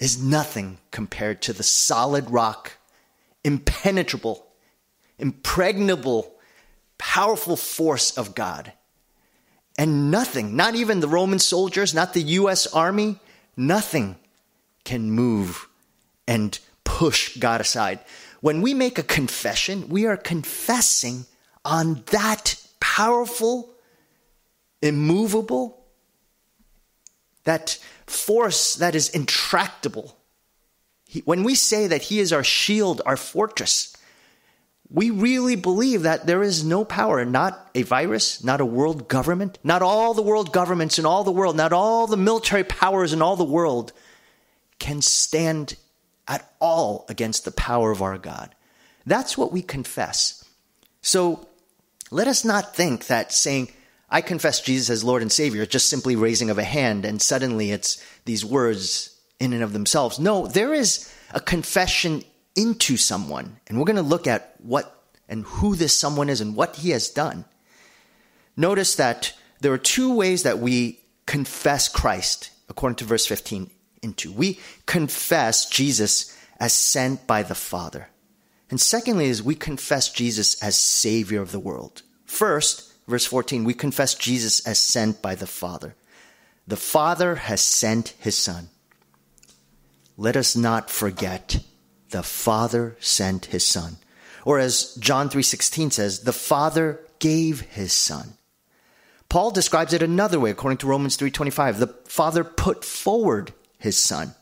is 0.00 0.20
nothing 0.20 0.78
compared 0.90 1.40
to 1.42 1.52
the 1.52 1.62
solid 1.62 2.28
rock, 2.30 2.72
impenetrable, 3.44 4.46
impregnable, 5.18 6.34
powerful 6.98 7.56
force 7.56 8.16
of 8.18 8.34
God. 8.34 8.72
And 9.78 10.10
nothing, 10.10 10.56
not 10.56 10.74
even 10.74 10.98
the 11.00 11.08
Roman 11.08 11.38
soldiers, 11.38 11.94
not 11.94 12.12
the 12.12 12.22
U.S. 12.22 12.66
Army, 12.66 13.18
nothing 13.56 14.16
can 14.84 15.10
move 15.10 15.68
and 16.26 16.58
push 17.00 17.38
God 17.38 17.62
aside. 17.62 17.98
When 18.42 18.60
we 18.60 18.74
make 18.74 18.98
a 18.98 19.02
confession, 19.02 19.88
we 19.88 20.04
are 20.04 20.18
confessing 20.18 21.24
on 21.64 22.02
that 22.10 22.62
powerful, 22.78 23.70
immovable, 24.82 25.82
that 27.44 27.78
force 28.06 28.74
that 28.74 28.94
is 28.94 29.08
intractable. 29.08 30.14
He, 31.06 31.20
when 31.20 31.42
we 31.42 31.54
say 31.54 31.86
that 31.86 32.02
He 32.02 32.20
is 32.20 32.34
our 32.34 32.44
shield, 32.44 33.00
our 33.06 33.16
fortress, 33.16 33.96
we 34.90 35.08
really 35.08 35.56
believe 35.56 36.02
that 36.02 36.26
there 36.26 36.42
is 36.42 36.62
no 36.62 36.84
power, 36.84 37.24
not 37.24 37.70
a 37.74 37.80
virus, 37.80 38.44
not 38.44 38.60
a 38.60 38.66
world 38.66 39.08
government, 39.08 39.58
not 39.64 39.80
all 39.80 40.12
the 40.12 40.20
world 40.20 40.52
governments 40.52 40.98
in 40.98 41.06
all 41.06 41.24
the 41.24 41.32
world, 41.32 41.56
not 41.56 41.72
all 41.72 42.06
the 42.06 42.18
military 42.18 42.64
powers 42.64 43.14
in 43.14 43.22
all 43.22 43.36
the 43.36 43.52
world 43.58 43.90
can 44.78 45.00
stand 45.00 45.76
at 46.30 46.50
all 46.60 47.04
against 47.08 47.44
the 47.44 47.50
power 47.50 47.90
of 47.90 48.00
our 48.00 48.16
God. 48.16 48.54
That's 49.04 49.36
what 49.36 49.52
we 49.52 49.60
confess. 49.60 50.42
So 51.02 51.48
let 52.10 52.28
us 52.28 52.44
not 52.44 52.74
think 52.74 53.08
that 53.08 53.32
saying, 53.32 53.72
I 54.08 54.20
confess 54.20 54.60
Jesus 54.60 54.88
as 54.90 55.04
Lord 55.04 55.22
and 55.22 55.30
Savior, 55.30 55.66
just 55.66 55.88
simply 55.88 56.16
raising 56.16 56.48
of 56.48 56.58
a 56.58 56.64
hand 56.64 57.04
and 57.04 57.20
suddenly 57.20 57.72
it's 57.72 58.02
these 58.24 58.44
words 58.44 59.20
in 59.38 59.52
and 59.52 59.62
of 59.62 59.72
themselves. 59.72 60.18
No, 60.18 60.46
there 60.46 60.72
is 60.72 61.12
a 61.32 61.40
confession 61.40 62.22
into 62.54 62.96
someone. 62.96 63.58
And 63.66 63.78
we're 63.78 63.84
going 63.84 63.96
to 63.96 64.02
look 64.02 64.26
at 64.26 64.54
what 64.58 64.96
and 65.28 65.44
who 65.44 65.74
this 65.74 65.96
someone 65.96 66.28
is 66.28 66.40
and 66.40 66.56
what 66.56 66.76
he 66.76 66.90
has 66.90 67.08
done. 67.08 67.44
Notice 68.56 68.96
that 68.96 69.32
there 69.60 69.72
are 69.72 69.78
two 69.78 70.14
ways 70.14 70.42
that 70.42 70.58
we 70.58 71.00
confess 71.26 71.88
Christ, 71.88 72.50
according 72.68 72.96
to 72.96 73.04
verse 73.04 73.26
15, 73.26 73.70
into. 74.02 74.32
We 74.32 74.58
confess 74.86 75.68
Jesus 75.68 76.36
as 76.58 76.72
sent 76.72 77.26
by 77.26 77.42
the 77.42 77.54
Father. 77.54 78.08
And 78.70 78.80
secondly, 78.80 79.26
is 79.26 79.42
we 79.42 79.54
confess 79.54 80.10
Jesus 80.10 80.60
as 80.62 80.76
Savior 80.76 81.42
of 81.42 81.52
the 81.52 81.58
world. 81.58 82.02
First, 82.24 82.92
verse 83.08 83.26
14, 83.26 83.64
we 83.64 83.74
confess 83.74 84.14
Jesus 84.14 84.64
as 84.66 84.78
sent 84.78 85.20
by 85.20 85.34
the 85.34 85.46
Father. 85.46 85.96
The 86.66 86.76
Father 86.76 87.34
has 87.34 87.60
sent 87.60 88.14
his 88.20 88.36
Son. 88.36 88.68
Let 90.16 90.36
us 90.36 90.54
not 90.54 90.90
forget 90.90 91.60
the 92.10 92.22
Father 92.22 92.96
sent 93.00 93.46
his 93.46 93.66
Son. 93.66 93.96
Or 94.44 94.58
as 94.58 94.94
John 94.94 95.28
3:16 95.28 95.92
says, 95.92 96.20
the 96.20 96.32
Father 96.32 97.00
gave 97.18 97.60
his 97.60 97.92
Son. 97.92 98.34
Paul 99.28 99.50
describes 99.50 99.92
it 99.92 100.02
another 100.02 100.40
way 100.40 100.50
according 100.50 100.78
to 100.78 100.86
Romans 100.86 101.16
3:25. 101.16 101.78
The 101.78 101.94
Father 102.06 102.44
put 102.44 102.84
forward 102.84 103.52
his 103.80 103.98
Son. 103.98 104.34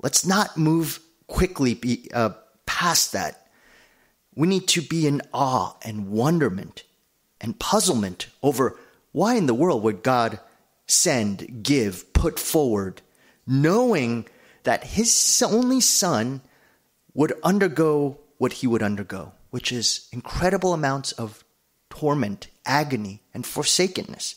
Let's 0.00 0.24
not 0.24 0.56
move 0.56 1.00
quickly 1.26 1.74
be, 1.74 2.08
uh, 2.14 2.30
past 2.66 3.12
that. 3.12 3.48
We 4.34 4.46
need 4.46 4.68
to 4.68 4.82
be 4.82 5.06
in 5.06 5.22
awe 5.32 5.74
and 5.82 6.10
wonderment 6.10 6.84
and 7.40 7.58
puzzlement 7.58 8.28
over 8.42 8.78
why 9.10 9.34
in 9.34 9.46
the 9.46 9.54
world 9.54 9.82
would 9.82 10.02
God 10.02 10.38
send, 10.86 11.62
give, 11.62 12.12
put 12.12 12.38
forward, 12.38 13.02
knowing 13.46 14.26
that 14.64 14.84
his 14.84 15.42
only 15.44 15.80
son 15.80 16.40
would 17.14 17.32
undergo 17.42 18.18
what 18.38 18.54
he 18.54 18.66
would 18.66 18.82
undergo, 18.82 19.32
which 19.50 19.72
is 19.72 20.08
incredible 20.12 20.72
amounts 20.72 21.12
of 21.12 21.44
torment, 21.90 22.48
agony, 22.64 23.22
and 23.34 23.46
forsakenness. 23.46 24.36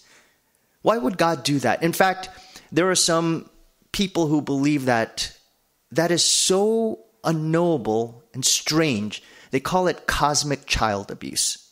Why 0.81 0.97
would 0.97 1.17
God 1.17 1.43
do 1.43 1.59
that? 1.59 1.81
In 1.81 1.93
fact, 1.93 2.29
there 2.71 2.89
are 2.89 2.95
some 2.95 3.49
people 3.95 4.27
who 4.27 4.41
believe 4.41 4.85
that 4.85 5.31
that 5.91 6.11
is 6.11 6.23
so 6.23 6.99
unknowable 7.23 8.23
and 8.33 8.43
strange. 8.43 9.23
They 9.51 9.61
call 9.61 9.87
it 9.87 10.05
cosmic 10.05 10.65
child 10.65 11.09
abuse. 11.09 11.71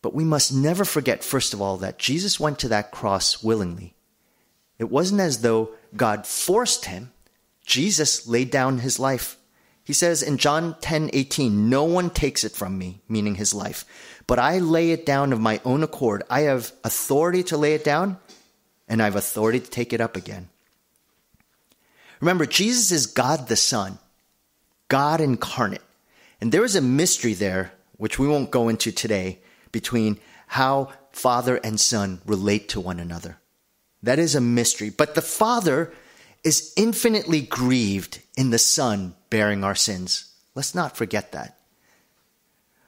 But 0.00 0.14
we 0.14 0.22
must 0.22 0.54
never 0.54 0.84
forget, 0.84 1.24
first 1.24 1.52
of 1.52 1.60
all, 1.60 1.76
that 1.78 1.98
Jesus 1.98 2.38
went 2.38 2.60
to 2.60 2.68
that 2.68 2.92
cross 2.92 3.42
willingly. 3.42 3.94
It 4.78 4.88
wasn't 4.88 5.20
as 5.20 5.42
though 5.42 5.70
God 5.96 6.26
forced 6.26 6.84
him. 6.84 7.10
Jesus 7.64 8.28
laid 8.28 8.52
down 8.52 8.78
his 8.78 9.00
life 9.00 9.36
he 9.86 9.92
says 9.92 10.20
in 10.20 10.36
John 10.36 10.74
10 10.80 11.10
18, 11.12 11.70
No 11.70 11.84
one 11.84 12.10
takes 12.10 12.42
it 12.42 12.50
from 12.50 12.76
me, 12.76 13.02
meaning 13.08 13.36
his 13.36 13.54
life, 13.54 13.84
but 14.26 14.40
I 14.40 14.58
lay 14.58 14.90
it 14.90 15.06
down 15.06 15.32
of 15.32 15.40
my 15.40 15.60
own 15.64 15.84
accord. 15.84 16.24
I 16.28 16.40
have 16.40 16.72
authority 16.82 17.44
to 17.44 17.56
lay 17.56 17.74
it 17.74 17.84
down, 17.84 18.18
and 18.88 19.00
I 19.00 19.04
have 19.04 19.14
authority 19.14 19.60
to 19.60 19.70
take 19.70 19.92
it 19.92 20.00
up 20.00 20.16
again. 20.16 20.48
Remember, 22.20 22.46
Jesus 22.46 22.92
is 22.92 23.06
God 23.06 23.48
the 23.48 23.56
Son, 23.56 23.98
God 24.88 25.20
incarnate. 25.20 25.82
And 26.40 26.52
there 26.52 26.64
is 26.64 26.76
a 26.76 26.80
mystery 26.80 27.34
there, 27.34 27.72
which 27.96 28.18
we 28.18 28.28
won't 28.28 28.50
go 28.50 28.68
into 28.68 28.92
today, 28.92 29.38
between 29.72 30.18
how 30.46 30.90
Father 31.12 31.56
and 31.56 31.80
Son 31.80 32.20
relate 32.26 32.68
to 32.70 32.80
one 32.80 33.00
another. 33.00 33.38
That 34.02 34.18
is 34.18 34.34
a 34.34 34.40
mystery. 34.40 34.90
But 34.90 35.14
the 35.14 35.22
Father 35.22 35.92
is 36.44 36.72
infinitely 36.76 37.40
grieved 37.40 38.20
in 38.36 38.50
the 38.50 38.58
Son 38.58 39.14
bearing 39.30 39.64
our 39.64 39.74
sins. 39.74 40.32
Let's 40.54 40.74
not 40.74 40.96
forget 40.96 41.32
that. 41.32 41.58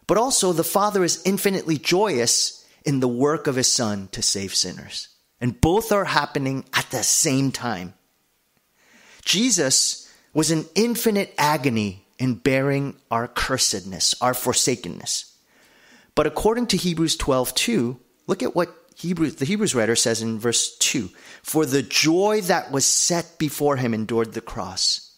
But 0.06 0.16
also, 0.16 0.52
the 0.52 0.64
Father 0.64 1.04
is 1.04 1.22
infinitely 1.24 1.76
joyous 1.76 2.66
in 2.84 3.00
the 3.00 3.08
work 3.08 3.46
of 3.46 3.56
His 3.56 3.70
Son 3.70 4.08
to 4.12 4.22
save 4.22 4.54
sinners. 4.54 5.08
And 5.40 5.60
both 5.60 5.92
are 5.92 6.06
happening 6.06 6.64
at 6.72 6.90
the 6.90 7.02
same 7.02 7.52
time. 7.52 7.94
Jesus 9.28 10.10
was 10.32 10.50
in 10.50 10.64
infinite 10.74 11.34
agony 11.36 12.06
in 12.18 12.34
bearing 12.34 12.96
our 13.10 13.28
cursedness, 13.28 14.14
our 14.22 14.32
forsakenness. 14.32 15.36
But 16.14 16.26
according 16.26 16.68
to 16.68 16.78
Hebrews 16.78 17.18
12, 17.18 17.54
2, 17.54 18.00
look 18.26 18.42
at 18.42 18.56
what 18.56 18.74
Hebrews, 18.96 19.36
the 19.36 19.44
Hebrews 19.44 19.74
writer 19.74 19.96
says 19.96 20.22
in 20.22 20.38
verse 20.38 20.74
2 20.78 21.10
For 21.42 21.66
the 21.66 21.82
joy 21.82 22.40
that 22.42 22.72
was 22.72 22.86
set 22.86 23.36
before 23.36 23.76
him 23.76 23.92
endured 23.92 24.32
the 24.32 24.40
cross. 24.40 25.14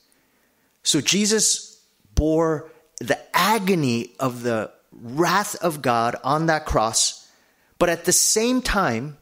So 0.82 1.00
Jesus 1.00 1.80
bore 2.16 2.68
the 2.98 3.18
agony 3.32 4.16
of 4.18 4.42
the 4.42 4.72
wrath 4.90 5.54
of 5.62 5.82
God 5.82 6.16
on 6.24 6.46
that 6.46 6.66
cross, 6.66 7.30
but 7.78 7.88
at 7.88 8.06
the 8.06 8.12
same 8.12 8.60
time, 8.60 9.18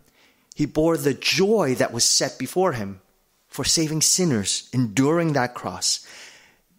he 0.54 0.64
bore 0.64 0.96
the 0.96 1.14
joy 1.14 1.74
that 1.74 1.92
was 1.92 2.04
set 2.04 2.38
before 2.38 2.72
him 2.72 3.02
for 3.58 3.64
saving 3.64 4.00
sinners, 4.00 4.70
enduring 4.72 5.32
that 5.32 5.52
cross, 5.52 6.06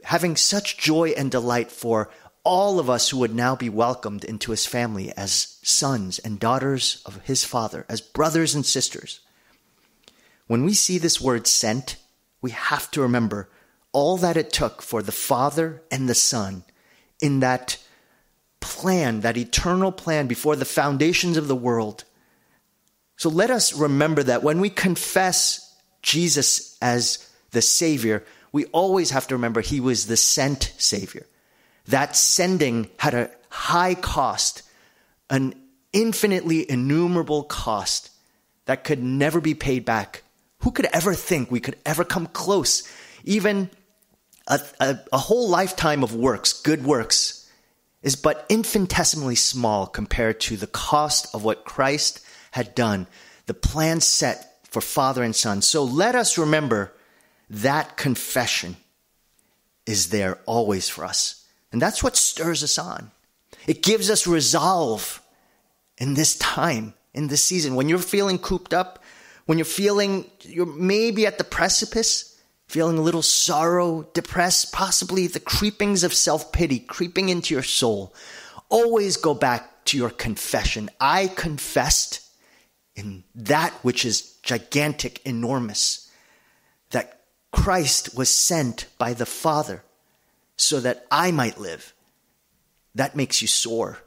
having 0.05 0.37
such 0.37 0.77
joy 0.77 1.09
and 1.09 1.29
delight 1.29 1.69
for 1.69 2.09
all 2.45 2.79
of 2.79 2.89
us 2.89 3.09
who 3.09 3.17
would 3.17 3.35
now 3.35 3.53
be 3.53 3.67
welcomed 3.67 4.23
into 4.23 4.51
his 4.51 4.65
family 4.65 5.11
as 5.17 5.57
sons 5.61 6.19
and 6.19 6.39
daughters 6.39 7.03
of 7.05 7.21
his 7.23 7.43
father, 7.43 7.85
as 7.89 7.99
brothers 7.99 8.55
and 8.55 8.65
sisters. 8.65 9.19
When 10.47 10.63
we 10.63 10.73
see 10.73 10.97
this 10.97 11.19
word 11.19 11.47
sent, 11.47 11.97
we 12.41 12.51
have 12.51 12.89
to 12.91 13.01
remember 13.01 13.49
all 13.91 14.15
that 14.15 14.37
it 14.37 14.53
took 14.53 14.81
for 14.81 15.03
the 15.03 15.11
Father 15.11 15.83
and 15.91 16.07
the 16.07 16.15
Son 16.15 16.63
in 17.21 17.41
that 17.41 17.77
plan, 18.61 19.19
that 19.19 19.35
eternal 19.35 19.91
plan 19.91 20.27
before 20.27 20.55
the 20.55 20.63
foundations 20.63 21.35
of 21.35 21.49
the 21.49 21.57
world. 21.57 22.05
So 23.17 23.27
let 23.27 23.49
us 23.49 23.73
remember 23.73 24.23
that 24.23 24.43
when 24.43 24.61
we 24.61 24.69
confess 24.69 25.68
Jesus 26.01 26.77
as 26.81 27.29
the 27.51 27.61
Savior, 27.61 28.23
we 28.51 28.65
always 28.65 29.11
have 29.11 29.27
to 29.27 29.35
remember 29.35 29.61
He 29.61 29.79
was 29.79 30.07
the 30.07 30.17
sent 30.17 30.73
Savior. 30.77 31.25
That 31.87 32.15
sending 32.15 32.89
had 32.97 33.13
a 33.13 33.31
high 33.49 33.95
cost, 33.95 34.63
an 35.29 35.55
infinitely 35.93 36.69
innumerable 36.69 37.43
cost 37.43 38.11
that 38.65 38.83
could 38.83 39.01
never 39.01 39.41
be 39.41 39.55
paid 39.55 39.85
back. 39.85 40.23
Who 40.59 40.71
could 40.71 40.87
ever 40.93 41.13
think 41.13 41.49
we 41.49 41.59
could 41.59 41.77
ever 41.85 42.03
come 42.03 42.27
close? 42.27 42.83
Even 43.23 43.69
a, 44.47 44.59
a, 44.79 44.99
a, 45.13 45.17
whole 45.17 45.49
lifetime 45.49 46.03
of 46.03 46.13
works, 46.13 46.53
good 46.53 46.83
works, 46.83 47.49
is 48.01 48.15
but 48.15 48.45
infinitesimally 48.49 49.35
small 49.35 49.87
compared 49.87 50.39
to 50.41 50.57
the 50.57 50.67
cost 50.67 51.33
of 51.33 51.43
what 51.43 51.65
Christ 51.65 52.23
had 52.51 52.75
done, 52.75 53.07
the 53.45 53.53
plan 53.53 54.01
set 54.01 54.48
for 54.69 54.81
Father 54.81 55.23
and 55.23 55.35
Son. 55.35 55.61
So 55.61 55.83
let 55.83 56.15
us 56.15 56.37
remember 56.37 56.93
that 57.49 57.97
confession 57.97 58.77
is 59.85 60.09
there 60.09 60.37
always 60.45 60.87
for 60.87 61.03
us. 61.03 61.45
And 61.71 61.81
that's 61.81 62.03
what 62.03 62.15
stirs 62.15 62.63
us 62.63 62.77
on. 62.77 63.11
It 63.67 63.83
gives 63.83 64.09
us 64.09 64.27
resolve 64.27 65.21
in 65.97 66.13
this 66.13 66.37
time, 66.37 66.93
in 67.13 67.27
this 67.27 67.43
season. 67.43 67.75
When 67.75 67.89
you're 67.89 67.99
feeling 67.99 68.37
cooped 68.37 68.73
up, 68.73 69.03
when 69.45 69.57
you're 69.57 69.65
feeling 69.65 70.29
you're 70.41 70.65
maybe 70.65 71.25
at 71.25 71.37
the 71.37 71.43
precipice, 71.43 72.39
feeling 72.67 72.99
a 72.99 73.01
little 73.01 73.23
sorrow, 73.23 74.03
depressed, 74.13 74.71
possibly 74.71 75.25
the 75.25 75.39
creepings 75.39 76.03
of 76.03 76.13
self 76.13 76.51
pity 76.51 76.79
creeping 76.79 77.29
into 77.29 77.55
your 77.55 77.63
soul, 77.63 78.13
always 78.69 79.17
go 79.17 79.33
back 79.33 79.85
to 79.85 79.97
your 79.97 80.11
confession. 80.11 80.89
I 80.99 81.27
confessed 81.27 82.21
in 82.95 83.23
that 83.33 83.73
which 83.81 84.05
is 84.05 84.28
gigantic, 84.43 85.21
enormous, 85.25 86.09
that 86.91 87.21
Christ 87.51 88.15
was 88.15 88.29
sent 88.29 88.87
by 88.97 89.13
the 89.13 89.25
Father 89.25 89.83
so 90.57 90.79
that 90.79 91.05
I 91.11 91.31
might 91.31 91.59
live. 91.59 91.93
That 92.95 93.15
makes 93.15 93.41
you 93.41 93.47
soar. 93.47 93.99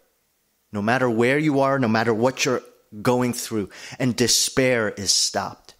No 0.72 0.82
matter 0.82 1.08
where 1.08 1.38
you 1.38 1.60
are, 1.60 1.78
no 1.78 1.88
matter 1.88 2.14
what 2.14 2.44
you're 2.44 2.62
going 3.00 3.32
through, 3.32 3.70
and 3.98 4.14
despair 4.16 4.90
is 4.90 5.12
stopped. 5.12 5.74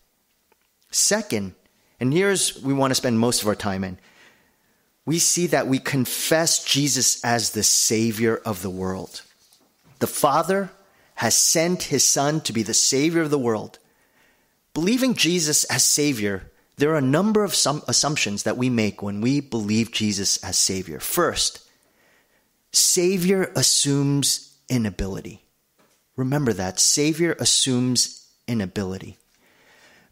Second, 0.90 1.54
and 2.00 2.12
here's 2.12 2.61
we 2.62 2.73
want 2.73 2.90
to 2.90 2.94
spend 2.94 3.18
most 3.18 3.42
of 3.42 3.49
our 3.49 3.54
time 3.54 3.85
in. 3.85 3.99
We 5.04 5.18
see 5.18 5.47
that 5.49 5.66
we 5.66 5.78
confess 5.78 6.64
Jesus 6.64 7.23
as 7.25 7.50
the 7.50 7.62
Savior 7.62 8.37
of 8.44 8.62
the 8.62 8.71
world. 8.71 9.23
The 9.99 10.06
Father 10.06 10.71
has 11.16 11.37
sent 11.37 11.85
His 11.85 12.04
Son 12.04 12.40
to 12.42 12.52
be 12.52 12.62
the 12.62 12.75
Savior 12.75 13.23
of 13.23 13.30
the 13.30 13.38
world. 13.38 13.78
Believing 14.75 15.14
Jesus 15.14 15.64
as 15.64 15.85
Savior, 15.85 16.50
there 16.76 16.91
are 16.91 16.99
a 16.99 17.02
number 17.02 17.45
of 17.45 17.55
some 17.55 17.83
assumptions 17.87 18.45
that 18.45 18.57
we 18.57 18.71
make 18.71 19.02
when 19.02 19.21
we 19.21 19.41
believe 19.41 19.93
Jesus 19.93 20.43
as 20.43 20.57
Savior. 20.57 20.99
First, 20.99 21.67
Savior 22.73 23.52
assumes 23.55 24.57
inability. 24.69 25.45
Remember 26.17 26.52
that. 26.55 26.81
Savior 26.81 27.37
assumes 27.38 28.26
inability. 28.49 29.19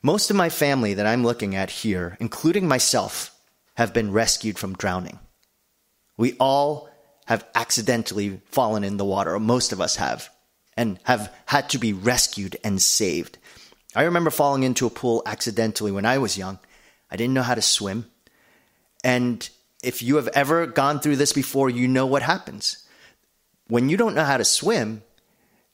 Most 0.02 0.31
of 0.31 0.37
my 0.37 0.49
family 0.49 0.95
that 0.95 1.07
I'm 1.07 1.25
looking 1.25 1.55
at 1.55 1.71
here, 1.71 2.17
including 2.21 2.69
myself, 2.69 3.35
have 3.75 3.95
been 3.95 4.12
rescued 4.12 4.59
from 4.59 4.75
drowning. 4.75 5.19
We 6.17 6.37
all 6.38 6.90
have 7.26 7.47
accidentally 7.55 8.40
fallen 8.47 8.85
in 8.85 8.97
the 8.97 9.05
water, 9.05 9.38
most 9.38 9.73
of 9.73 9.81
us 9.81 9.97
have, 9.97 10.29
and 10.76 10.99
have 11.05 11.33
had 11.47 11.71
to 11.71 11.79
be 11.79 11.93
rescued 11.93 12.57
and 12.64 12.81
saved. 12.81 13.38
I 13.94 14.02
remember 14.02 14.30
falling 14.30 14.62
into 14.62 14.87
a 14.87 14.90
pool 14.90 15.23
accidentally 15.26 15.90
when 15.90 16.06
I 16.06 16.18
was 16.18 16.38
young. 16.38 16.59
I 17.11 17.16
didn't 17.16 17.35
know 17.35 17.42
how 17.42 17.54
to 17.54 17.62
swim. 17.62 18.06
And 19.02 19.49
if 19.82 20.02
you 20.02 20.16
have 20.16 20.28
ever 20.28 20.66
gone 20.66 21.00
through 21.00 21.16
this 21.16 21.32
before, 21.32 21.70
you 21.70 21.88
know 21.88 22.06
what 22.06 22.23
happens. 22.23 22.87
When 23.66 23.88
you 23.88 23.97
don't 23.97 24.14
know 24.14 24.25
how 24.25 24.37
to 24.37 24.44
swim, 24.44 25.02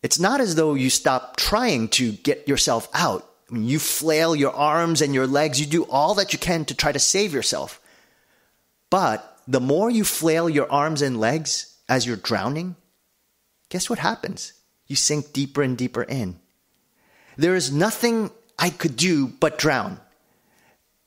it's 0.03 0.19
not 0.19 0.41
as 0.41 0.55
though 0.55 0.75
you 0.75 0.91
stop 0.91 1.37
trying 1.37 1.89
to 1.89 2.13
get 2.13 2.49
yourself 2.49 2.89
out. 2.95 3.29
I 3.51 3.55
mean, 3.55 3.65
you 3.65 3.79
flail 3.79 4.35
your 4.35 4.53
arms 4.53 5.03
and 5.03 5.15
your 5.15 5.27
legs, 5.27 5.61
you 5.61 5.67
do 5.67 5.85
all 5.85 6.15
that 6.15 6.33
you 6.33 6.39
can 6.39 6.65
to 6.67 6.75
try 6.75 6.93
to 6.93 6.99
save 6.99 7.33
yourself. 7.33 7.81
But 8.91 9.41
the 9.47 9.61
more 9.61 9.91
you 9.91 10.05
flail 10.05 10.49
your 10.49 10.71
arms 10.71 11.03
and 11.03 11.21
legs 11.21 11.77
as 11.89 12.07
you're 12.07 12.17
drowning, 12.17 12.77
guess 13.69 13.89
what 13.91 13.99
happens? 13.99 14.53
You 14.87 14.97
sink 14.97 15.33
deeper 15.33 15.63
and 15.63 15.77
deeper 15.77 16.03
in. 16.03 16.39
There 17.37 17.55
is 17.55 17.73
nothing 17.73 18.31
I 18.59 18.71
could 18.71 18.97
do 18.97 19.27
but 19.27 19.59
drown. 19.59 20.01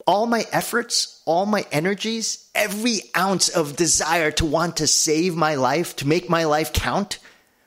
All 0.05 0.25
my 0.25 0.45
efforts, 0.51 1.21
all 1.25 1.45
my 1.45 1.65
energies, 1.71 2.49
every 2.55 3.01
ounce 3.15 3.49
of 3.49 3.75
desire 3.75 4.31
to 4.31 4.45
want 4.45 4.77
to 4.77 4.87
save 4.87 5.35
my 5.35 5.55
life, 5.55 5.95
to 5.97 6.07
make 6.07 6.29
my 6.29 6.45
life 6.45 6.73
count, 6.73 7.19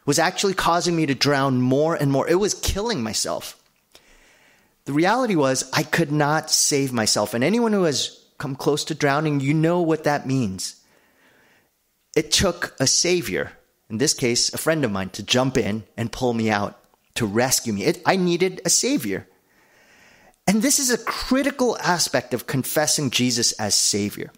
was 0.04 0.18
actually 0.18 0.54
causing 0.54 0.96
me 0.96 1.06
to 1.06 1.14
drown 1.14 1.60
more 1.60 1.94
and 1.94 2.10
more. 2.10 2.28
It 2.28 2.40
was 2.40 2.54
killing 2.54 3.02
myself. 3.02 3.62
The 4.84 4.92
reality 4.92 5.36
was, 5.36 5.70
I 5.72 5.84
could 5.84 6.10
not 6.10 6.50
save 6.50 6.92
myself. 6.92 7.34
And 7.34 7.44
anyone 7.44 7.72
who 7.72 7.84
has 7.84 8.20
come 8.38 8.56
close 8.56 8.84
to 8.86 8.94
drowning, 8.94 9.38
you 9.38 9.54
know 9.54 9.80
what 9.80 10.02
that 10.04 10.26
means. 10.26 10.80
It 12.16 12.32
took 12.32 12.74
a 12.80 12.88
savior, 12.88 13.52
in 13.88 13.98
this 13.98 14.14
case, 14.14 14.52
a 14.52 14.58
friend 14.58 14.84
of 14.84 14.90
mine, 14.90 15.10
to 15.10 15.22
jump 15.22 15.56
in 15.56 15.84
and 15.96 16.10
pull 16.10 16.34
me 16.34 16.50
out, 16.50 16.81
to 17.14 17.26
rescue 17.26 17.72
me. 17.72 17.84
It, 17.84 18.02
I 18.06 18.16
needed 18.16 18.60
a 18.64 18.70
savior. 18.70 19.26
And 20.46 20.62
this 20.62 20.78
is 20.78 20.90
a 20.90 20.98
critical 20.98 21.76
aspect 21.78 22.34
of 22.34 22.46
confessing 22.46 23.10
Jesus 23.10 23.52
as 23.52 23.74
savior. 23.74 24.30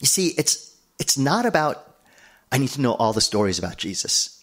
You 0.00 0.06
see, 0.06 0.28
it's, 0.36 0.76
it's 0.98 1.16
not 1.16 1.46
about, 1.46 1.96
I 2.50 2.58
need 2.58 2.70
to 2.70 2.80
know 2.80 2.94
all 2.94 3.12
the 3.12 3.20
stories 3.20 3.58
about 3.58 3.76
Jesus. 3.76 4.42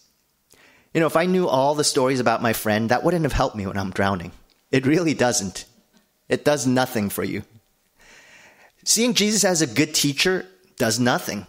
You 0.94 1.00
know, 1.00 1.06
if 1.06 1.16
I 1.16 1.26
knew 1.26 1.46
all 1.46 1.74
the 1.74 1.84
stories 1.84 2.20
about 2.20 2.42
my 2.42 2.52
friend, 2.52 2.88
that 2.88 3.04
wouldn't 3.04 3.24
have 3.24 3.32
helped 3.32 3.56
me 3.56 3.66
when 3.66 3.76
I'm 3.76 3.90
drowning. 3.90 4.32
It 4.70 4.86
really 4.86 5.14
doesn't. 5.14 5.66
It 6.28 6.44
does 6.44 6.66
nothing 6.66 7.10
for 7.10 7.24
you. 7.24 7.42
Seeing 8.84 9.14
Jesus 9.14 9.44
as 9.44 9.60
a 9.60 9.66
good 9.66 9.94
teacher 9.94 10.46
does 10.76 10.98
nothing. 10.98 11.46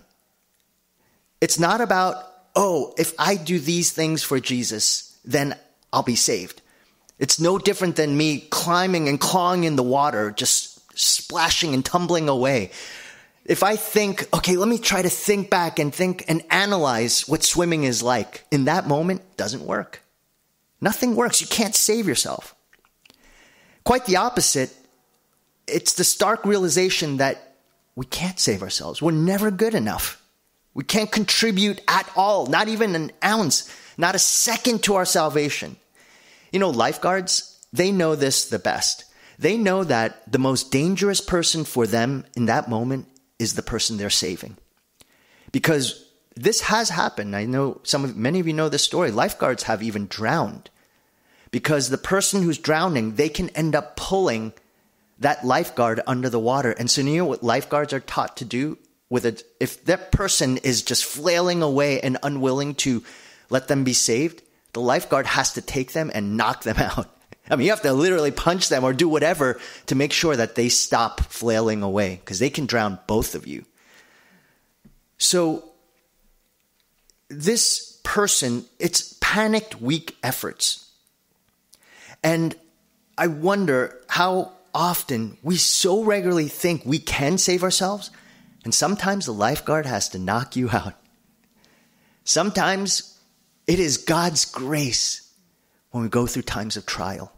It's 1.39 1.59
not 1.59 1.79
about, 1.79 2.25
oh, 2.55 2.93
if 2.97 3.13
I 3.17 3.35
do 3.35 3.59
these 3.59 3.91
things 3.91 4.23
for 4.23 4.39
Jesus, 4.41 5.17
then 5.23 5.55
I'll 5.91 6.03
be 6.03 6.15
saved. 6.15 6.61
It's 7.17 7.39
no 7.39 7.57
different 7.57 7.95
than 7.95 8.15
me 8.15 8.41
climbing 8.49 9.09
and 9.09 9.19
clawing 9.19 9.63
in 9.65 9.75
the 9.75 9.83
water, 9.83 10.31
just 10.31 10.97
splashing 10.97 11.73
and 11.73 11.83
tumbling 11.83 12.29
away. 12.29 12.71
If 13.45 13.63
I 13.63 13.75
think, 13.75 14.27
okay, 14.33 14.57
let 14.57 14.69
me 14.69 14.77
try 14.77 15.01
to 15.01 15.09
think 15.09 15.49
back 15.49 15.79
and 15.79 15.93
think 15.93 16.25
and 16.27 16.43
analyze 16.49 17.27
what 17.27 17.43
swimming 17.43 17.83
is 17.83 18.03
like, 18.03 18.45
in 18.51 18.65
that 18.65 18.87
moment, 18.87 19.21
doesn't 19.37 19.65
work. 19.65 20.03
Nothing 20.81 21.15
works. 21.15 21.41
You 21.41 21.47
can't 21.47 21.75
save 21.75 22.07
yourself. 22.07 22.55
Quite 23.83 24.05
the 24.05 24.17
opposite. 24.17 24.73
It's 25.67 25.93
the 25.93 26.03
stark 26.03 26.45
realization 26.45 27.17
that 27.17 27.55
we 27.95 28.05
can't 28.05 28.39
save 28.39 28.61
ourselves. 28.61 29.01
We're 29.01 29.11
never 29.11 29.51
good 29.51 29.73
enough. 29.73 30.21
We 30.73 30.83
can't 30.83 31.11
contribute 31.11 31.81
at 31.87 32.09
all, 32.15 32.45
not 32.45 32.67
even 32.67 32.95
an 32.95 33.11
ounce, 33.23 33.69
not 33.99 34.15
a 34.15 34.19
second 34.19 34.81
to 34.83 34.95
our 34.95 35.05
salvation. 35.05 35.75
You 36.53 36.59
know, 36.59 36.69
lifeguards, 36.69 37.59
they 37.73 37.91
know 37.91 38.15
this 38.15 38.49
the 38.49 38.57
best. 38.57 39.03
They 39.37 39.57
know 39.57 39.83
that 39.83 40.31
the 40.31 40.39
most 40.39 40.71
dangerous 40.71 41.19
person 41.19 41.65
for 41.65 41.85
them 41.85 42.25
in 42.35 42.45
that 42.45 42.69
moment 42.69 43.07
is 43.39 43.53
the 43.53 43.61
person 43.61 43.97
they're 43.97 44.09
saving. 44.09 44.55
Because 45.51 46.05
this 46.33 46.61
has 46.61 46.89
happened. 46.89 47.35
I 47.35 47.43
know 47.45 47.81
some 47.83 48.05
of 48.05 48.15
many 48.15 48.39
of 48.39 48.47
you 48.47 48.53
know 48.53 48.69
this 48.69 48.83
story. 48.83 49.11
Lifeguards 49.11 49.63
have 49.63 49.83
even 49.83 50.07
drowned 50.07 50.69
because 51.51 51.89
the 51.89 51.97
person 51.97 52.41
who's 52.41 52.57
drowning, 52.57 53.15
they 53.15 53.27
can 53.27 53.49
end 53.49 53.75
up 53.75 53.97
pulling 53.97 54.53
that 55.19 55.45
lifeguard 55.45 55.99
under 56.07 56.29
the 56.29 56.39
water. 56.39 56.71
And 56.71 56.89
so 56.89 57.01
you 57.01 57.17
know 57.17 57.25
what 57.25 57.43
lifeguards 57.43 57.91
are 57.91 57.99
taught 57.99 58.37
to 58.37 58.45
do 58.45 58.77
with 59.09 59.25
it? 59.25 59.43
If 59.59 59.83
that 59.85 60.13
person 60.13 60.55
is 60.57 60.83
just 60.83 61.03
flailing 61.03 61.61
away 61.61 61.99
and 61.99 62.17
unwilling 62.23 62.75
to 62.75 63.03
let 63.49 63.67
them 63.67 63.83
be 63.83 63.93
saved, 63.93 64.41
the 64.73 64.81
lifeguard 64.81 65.25
has 65.25 65.53
to 65.53 65.61
take 65.61 65.93
them 65.93 66.11
and 66.13 66.37
knock 66.37 66.63
them 66.63 66.77
out. 66.79 67.09
I 67.49 67.55
mean, 67.55 67.65
you 67.65 67.71
have 67.71 67.81
to 67.81 67.93
literally 67.93 68.31
punch 68.31 68.69
them 68.69 68.83
or 68.83 68.93
do 68.93 69.09
whatever 69.09 69.59
to 69.87 69.95
make 69.95 70.13
sure 70.13 70.35
that 70.35 70.55
they 70.55 70.69
stop 70.69 71.19
flailing 71.21 71.81
away 71.81 72.17
because 72.17 72.39
they 72.39 72.51
can 72.51 72.67
drown 72.67 72.99
both 73.07 73.33
of 73.33 73.47
you. 73.47 73.65
So, 75.17 75.65
this 77.29 77.99
person, 78.03 78.65
it's 78.79 79.17
panicked, 79.19 79.81
weak 79.81 80.15
efforts. 80.23 80.91
And 82.23 82.55
I 83.17 83.27
wonder 83.27 83.99
how 84.07 84.53
often 84.73 85.37
we 85.43 85.57
so 85.57 86.03
regularly 86.03 86.47
think 86.47 86.85
we 86.85 86.99
can 86.99 87.37
save 87.37 87.63
ourselves, 87.63 88.11
and 88.63 88.73
sometimes 88.73 89.25
the 89.25 89.33
lifeguard 89.33 89.85
has 89.85 90.09
to 90.09 90.19
knock 90.19 90.55
you 90.55 90.69
out. 90.73 90.93
Sometimes 92.23 93.18
it 93.69 93.79
is 93.79 93.97
God's 93.97 94.45
grace 94.45 95.31
when 95.91 96.01
we 96.01 96.09
go 96.09 96.25
through 96.25 96.41
times 96.41 96.75
of 96.75 96.87
trial 96.87 97.31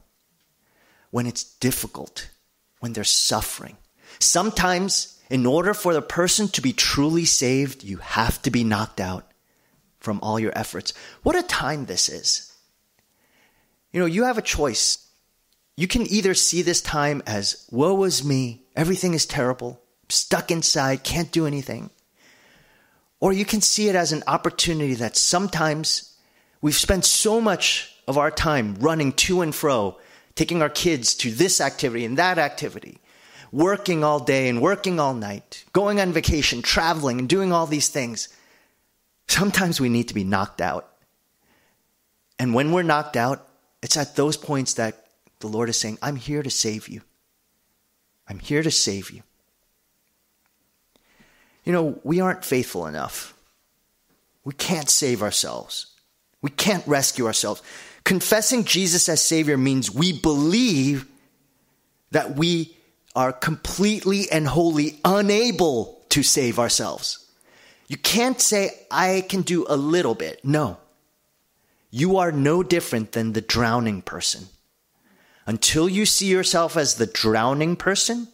when 1.10 1.28
it's 1.28 1.44
difficult, 1.44 2.30
when 2.80 2.94
they're 2.94 3.04
suffering. 3.04 3.76
Sometimes, 4.18 5.20
in 5.30 5.46
order 5.46 5.74
for 5.74 5.94
the 5.94 6.02
person 6.02 6.48
to 6.48 6.62
be 6.62 6.72
truly 6.72 7.26
saved, 7.26 7.84
you 7.84 7.98
have 7.98 8.42
to 8.44 8.50
be 8.50 8.64
knocked 8.64 9.02
out 9.02 9.30
from 10.00 10.22
all 10.22 10.40
your 10.40 10.58
efforts. 10.58 10.94
What 11.22 11.36
a 11.36 11.44
time 11.44 11.86
this 11.86 12.08
is. 12.08 12.54
You 13.92 14.00
know, 14.00 14.06
you 14.06 14.24
have 14.24 14.38
a 14.38 14.42
choice. 14.42 15.06
You 15.76 15.90
can 15.90 16.08
either 16.08 16.34
see 16.34 16.62
this 16.62 16.80
time 16.80 17.22
as, 17.28 17.68
woe 17.72 18.02
is 18.06 18.24
me, 18.24 18.64
everything 18.74 19.14
is 19.14 19.26
terrible, 19.26 19.82
stuck 20.08 20.50
inside, 20.50 21.04
can't 21.04 21.30
do 21.30 21.46
anything. 21.46 21.90
Or 23.20 23.34
you 23.34 23.44
can 23.44 23.60
see 23.60 23.90
it 23.90 23.96
as 23.96 24.14
an 24.14 24.24
opportunity 24.28 24.94
that 24.94 25.18
sometimes 25.18 26.11
we've 26.62 26.76
spent 26.76 27.06
so 27.06 27.42
much 27.42 27.96
of 28.08 28.18
our 28.18 28.32
time 28.32 28.76
running 28.80 29.12
to 29.14 29.42
and 29.42 29.54
fro 29.54 29.98
taking 30.36 30.62
our 30.62 30.70
kids 30.70 31.14
to 31.16 31.32
this 31.32 31.60
activity 31.60 32.06
and 32.06 32.18
that 32.18 32.38
activity, 32.38 33.00
working 33.52 34.04
all 34.04 34.20
day 34.20 34.48
and 34.48 34.62
working 34.62 35.00
all 35.00 35.14
night, 35.14 35.66
going 35.74 36.00
on 36.00 36.14
vacation, 36.14 36.62
traveling, 36.62 37.20
and 37.20 37.28
doing 37.28 37.52
all 37.52 37.68
these 37.68 37.90
things. 37.90 38.30
Sometimes 39.28 39.80
we 39.80 39.90
need 39.90 40.08
to 40.08 40.14
be 40.14 40.24
knocked 40.24 40.62
out. 40.62 40.88
And 42.40 42.54
when 42.54 42.72
we're 42.72 42.84
knocked 42.84 43.18
out, 43.18 43.48
it's 43.84 43.98
at 43.98 44.16
those 44.16 44.38
points 44.38 44.76
that 44.76 45.06
the 45.40 45.48
Lord 45.48 45.70
is 45.70 45.80
saying, 45.80 45.98
I'm 46.02 46.16
here 46.16 46.44
to 46.44 46.50
save 46.50 46.88
you. 46.88 47.02
I'm 48.28 48.40
here 48.40 48.64
to 48.64 48.72
save 48.72 49.12
you. 49.12 49.24
You 51.64 51.74
know, 51.74 52.00
we 52.04 52.20
aren't 52.20 52.46
faithful 52.46 52.88
enough. 52.88 53.36
We 54.44 54.54
can't 54.54 54.90
save 54.90 55.22
ourselves. 55.22 55.91
We 56.42 56.50
can't 56.50 56.86
rescue 56.88 57.28
ourselves. 57.28 57.62
Confessing 58.04 58.64
Jesus 58.64 59.08
as 59.10 59.22
Savior 59.22 59.58
means 59.58 59.92
we 59.92 60.12
believe 60.14 61.06
that 62.12 62.36
we 62.36 62.78
are 63.16 63.32
completely 63.32 64.30
and 64.32 64.48
wholly 64.48 65.00
unable 65.06 66.02
to 66.10 66.24
save 66.24 66.60
ourselves. 66.60 67.26
You 67.88 67.98
can't 67.98 68.40
say, 68.40 68.72
I 68.90 69.26
can 69.28 69.42
do 69.42 69.66
a 69.68 69.76
little 69.76 70.16
bit. 70.16 70.44
No. 70.46 70.78
You 71.90 72.18
are 72.18 72.32
no 72.32 72.64
different 72.64 73.12
than 73.12 73.34
the 73.34 73.42
drowning 73.42 74.02
person. 74.02 74.48
Until 75.46 75.90
you 75.90 76.06
see 76.06 76.28
yourself 76.28 76.78
as 76.78 76.96
the 76.96 77.06
drowning 77.06 77.76
person, 77.76 78.30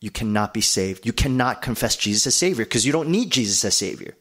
you 0.00 0.10
cannot 0.10 0.52
be 0.52 0.60
saved. 0.60 1.06
You 1.06 1.12
cannot 1.12 1.62
confess 1.62 1.96
Jesus 1.96 2.26
as 2.26 2.34
Savior 2.34 2.64
because 2.64 2.84
you 2.84 2.92
don't 2.92 3.08
need 3.08 3.30
Jesus 3.30 3.64
as 3.64 3.76
Savior. 3.76 4.14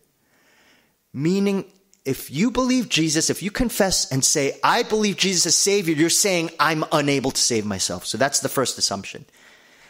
Meaning, 1.13 1.65
if 2.05 2.29
you 2.29 2.51
believe 2.51 2.87
Jesus, 2.87 3.31
if 3.31 3.41
you 3.41 3.49
confess 3.49 4.11
and 4.11 4.23
say, 4.23 4.59
I 4.63 4.83
believe 4.83 5.17
Jesus 5.17 5.47
is 5.47 5.57
Savior, 5.57 5.95
you're 5.95 6.09
saying, 6.09 6.51
I'm 6.59 6.85
unable 6.91 7.31
to 7.31 7.41
save 7.41 7.65
myself. 7.65 8.05
So 8.05 8.17
that's 8.17 8.39
the 8.39 8.49
first 8.49 8.77
assumption. 8.77 9.25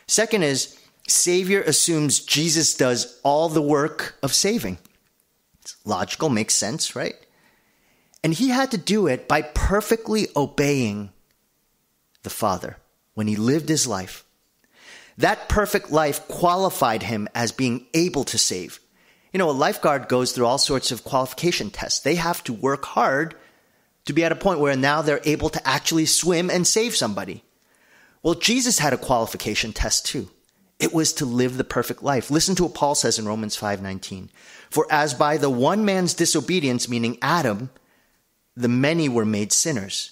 Second 0.08 0.44
is, 0.44 0.80
Savior 1.08 1.62
assumes 1.62 2.20
Jesus 2.22 2.74
does 2.76 3.20
all 3.24 3.50
the 3.50 3.62
work 3.62 4.16
of 4.24 4.34
saving. 4.34 4.78
It's 5.62 5.76
logical, 5.86 6.30
makes 6.30 6.56
sense, 6.56 6.96
right? 6.96 7.16
And 8.24 8.34
he 8.34 8.50
had 8.50 8.72
to 8.72 8.78
do 8.78 9.08
it 9.08 9.28
by 9.28 9.42
perfectly 9.42 10.28
obeying 10.36 11.12
the 12.24 12.30
Father 12.30 12.78
when 13.14 13.28
he 13.28 13.36
lived 13.36 13.70
his 13.70 13.86
life. 13.86 14.24
That 15.18 15.48
perfect 15.48 15.92
life 15.92 16.28
qualified 16.28 17.04
him 17.04 17.28
as 17.36 17.52
being 17.52 17.86
able 17.94 18.24
to 18.26 18.38
save. 18.38 18.80
You 19.36 19.40
know, 19.40 19.50
a 19.50 19.52
lifeguard 19.52 20.08
goes 20.08 20.32
through 20.32 20.46
all 20.46 20.58
sorts 20.58 20.94
of 20.94 21.04
qualification 21.04 21.70
tests. 21.70 22.00
They 22.00 22.16
have 22.16 22.42
to 22.46 22.54
work 22.54 22.86
hard 22.86 23.36
to 24.06 24.14
be 24.14 24.24
at 24.24 24.32
a 24.32 24.36
point 24.38 24.62
where 24.62 24.78
now 24.78 25.02
they're 25.02 25.20
able 25.26 25.50
to 25.50 25.68
actually 25.68 26.06
swim 26.06 26.50
and 26.50 26.66
save 26.66 26.96
somebody. 26.96 27.44
Well, 28.24 28.36
Jesus 28.36 28.80
had 28.80 28.94
a 28.94 28.98
qualification 28.98 29.74
test 29.74 30.06
too. 30.06 30.30
It 30.80 30.94
was 30.94 31.12
to 31.16 31.26
live 31.26 31.58
the 31.58 31.66
perfect 31.66 32.02
life. 32.02 32.32
Listen 32.32 32.56
to 32.56 32.64
what 32.64 32.76
Paul 32.76 32.96
says 32.96 33.20
in 33.20 33.28
Romans 33.28 33.58
5:19. 33.58 34.30
For 34.70 34.88
as 34.90 35.14
by 35.14 35.36
the 35.36 35.50
one 35.50 35.84
man's 35.84 36.14
disobedience, 36.14 36.88
meaning 36.88 37.18
Adam, 37.22 37.72
the 38.56 38.70
many 38.70 39.10
were 39.10 39.26
made 39.26 39.52
sinners. 39.52 40.12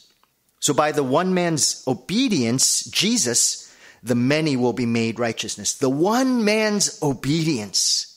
So 0.60 0.74
by 0.74 0.92
the 0.92 1.02
one 1.02 1.34
man's 1.34 1.82
obedience, 1.88 2.84
Jesus, 2.84 3.72
the 4.04 4.16
many 4.16 4.58
will 4.58 4.74
be 4.74 4.86
made 4.86 5.18
righteousness. 5.18 5.76
The 5.76 5.90
one 5.90 6.44
man's 6.44 7.02
obedience 7.02 8.13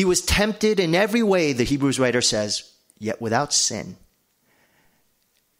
he 0.00 0.06
was 0.06 0.22
tempted 0.22 0.80
in 0.80 0.94
every 0.94 1.22
way, 1.22 1.52
the 1.52 1.62
Hebrews 1.62 2.00
writer 2.00 2.22
says, 2.22 2.72
yet 2.98 3.20
without 3.20 3.52
sin. 3.52 3.96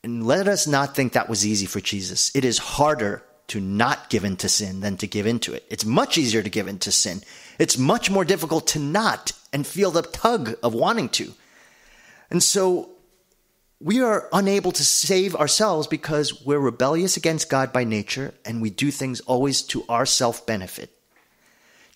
And 0.03 0.26
let 0.26 0.48
us 0.48 0.66
not 0.66 0.96
think 0.96 1.12
that 1.12 1.29
was 1.29 1.46
easy 1.46 1.66
for 1.66 1.79
Jesus. 1.79 2.35
It 2.35 2.42
is 2.42 2.57
harder 2.57 3.22
to 3.48 3.61
not 3.61 4.09
give 4.09 4.24
in 4.24 4.38
to 4.38 4.48
sin 4.48 4.81
than 4.81 4.96
to 4.96 5.07
give 5.07 5.26
into 5.26 5.53
it. 5.53 5.66
It's 5.68 5.85
much 5.85 6.16
easier 6.16 6.42
to 6.42 6.48
give 6.48 6.68
in 6.68 6.79
to 6.79 6.90
sin. 6.90 7.20
It's 7.59 7.76
much 7.76 8.11
more 8.11 8.24
difficult 8.24 8.66
to 8.68 8.79
not 8.79 9.33
and 9.53 9.66
feel 9.66 9.90
the 9.90 10.00
tug 10.00 10.57
of 10.62 10.72
wanting 10.72 11.11
to. 11.11 11.35
And 12.31 12.42
so 12.42 12.88
we 13.79 14.00
are 14.00 14.26
unable 14.33 14.72
to 14.72 14.83
save 14.83 15.37
ourselves 15.37 15.87
because 15.87 16.46
we're 16.46 16.59
rebellious 16.59 17.18
against 17.18 17.50
God 17.50 17.74
by 17.74 17.85
nature 17.85 18.33
and 18.46 18.62
we 18.62 18.70
do 18.70 18.90
things 18.90 19.20
always 19.20 19.61
to 19.64 19.85
our 19.87 20.07
self 20.07 20.46
benefit. 20.46 20.96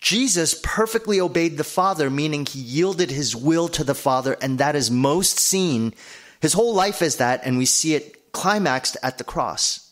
Jesus 0.05 0.55
perfectly 0.63 1.19
obeyed 1.19 1.57
the 1.57 1.65
Father, 1.65 2.11
meaning 2.11 2.45
he 2.45 2.61
yielded 2.61 3.11
his 3.11 3.35
will 3.35 3.69
to 3.69 3.83
the 3.83 3.95
Father, 3.95 4.37
and 4.43 4.59
that 4.59 4.77
is 4.77 4.91
most 4.91 5.39
seen. 5.39 5.95
His 6.43 6.53
whole 6.53 6.75
life 6.75 7.01
is 7.01 7.17
that, 7.17 7.41
and 7.43 7.57
we 7.57 7.65
see 7.65 7.95
it 7.95 8.31
climaxed 8.31 8.99
at 9.03 9.17
the 9.17 9.25
cross. 9.25 9.91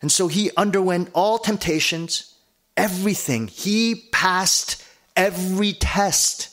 And 0.00 0.12
so 0.12 0.28
he 0.28 0.52
underwent 0.56 1.10
all 1.14 1.40
temptations, 1.40 2.36
everything. 2.76 3.48
He 3.48 4.08
passed 4.12 4.80
every 5.16 5.72
test 5.72 6.50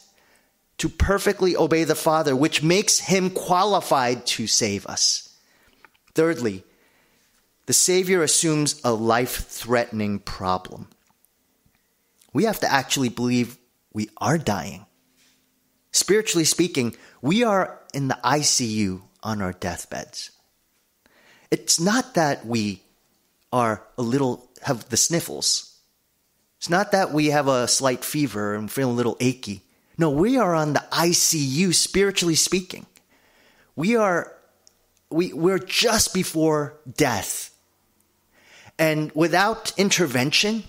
to 0.79 0.89
perfectly 0.89 1.55
obey 1.55 1.83
the 1.83 1.93
Father, 1.93 2.35
which 2.35 2.63
makes 2.63 2.97
him 2.97 3.29
qualified 3.29 4.25
to 4.25 4.47
save 4.47 4.87
us. 4.87 5.37
Thirdly, 6.15 6.63
the 7.67 7.73
Savior 7.73 8.23
assumes 8.23 8.81
a 8.83 8.91
life 8.91 9.47
threatening 9.47 10.17
problem 10.17 10.87
we 12.33 12.43
have 12.45 12.59
to 12.59 12.71
actually 12.71 13.09
believe 13.09 13.57
we 13.93 14.09
are 14.17 14.37
dying. 14.37 14.85
Spiritually 15.91 16.45
speaking, 16.45 16.95
we 17.21 17.43
are 17.43 17.79
in 17.93 18.07
the 18.07 18.19
ICU 18.23 19.01
on 19.23 19.41
our 19.41 19.53
deathbeds. 19.53 20.31
It's 21.51 21.79
not 21.79 22.13
that 22.13 22.45
we 22.45 22.83
are 23.51 23.83
a 23.97 24.01
little, 24.01 24.49
have 24.61 24.87
the 24.89 24.97
sniffles. 24.97 25.75
It's 26.57 26.69
not 26.69 26.91
that 26.91 27.11
we 27.11 27.27
have 27.27 27.47
a 27.47 27.67
slight 27.67 28.03
fever 28.03 28.53
and 28.53 28.71
feel 28.71 28.91
a 28.91 28.93
little 28.93 29.17
achy. 29.19 29.63
No, 29.97 30.09
we 30.11 30.37
are 30.37 30.53
on 30.53 30.73
the 30.73 30.83
ICU, 30.91 31.73
spiritually 31.73 32.35
speaking. 32.35 32.85
We 33.75 33.95
are, 33.95 34.33
we, 35.09 35.33
we're 35.33 35.59
just 35.59 36.13
before 36.13 36.79
death. 36.95 37.51
And 38.77 39.11
without 39.13 39.73
intervention, 39.77 40.63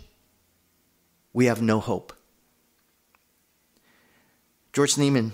we 1.33 1.47
have 1.47 1.63
no 1.63 1.81
hope. 1.81 2.13
George 4.73 4.95
Neiman, 4.95 5.33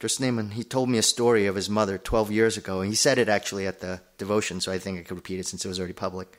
George 0.00 0.16
Neiman, 0.16 0.52
he 0.52 0.64
told 0.64 0.88
me 0.88 0.98
a 0.98 1.02
story 1.02 1.46
of 1.46 1.54
his 1.54 1.68
mother 1.68 1.98
12 1.98 2.30
years 2.30 2.56
ago, 2.56 2.80
and 2.80 2.90
he 2.90 2.96
said 2.96 3.18
it 3.18 3.28
actually 3.28 3.66
at 3.66 3.80
the 3.80 4.00
devotion, 4.18 4.60
so 4.60 4.72
I 4.72 4.78
think 4.78 4.98
I 4.98 5.02
could 5.02 5.16
repeat 5.16 5.40
it 5.40 5.46
since 5.46 5.64
it 5.64 5.68
was 5.68 5.78
already 5.78 5.92
public. 5.92 6.38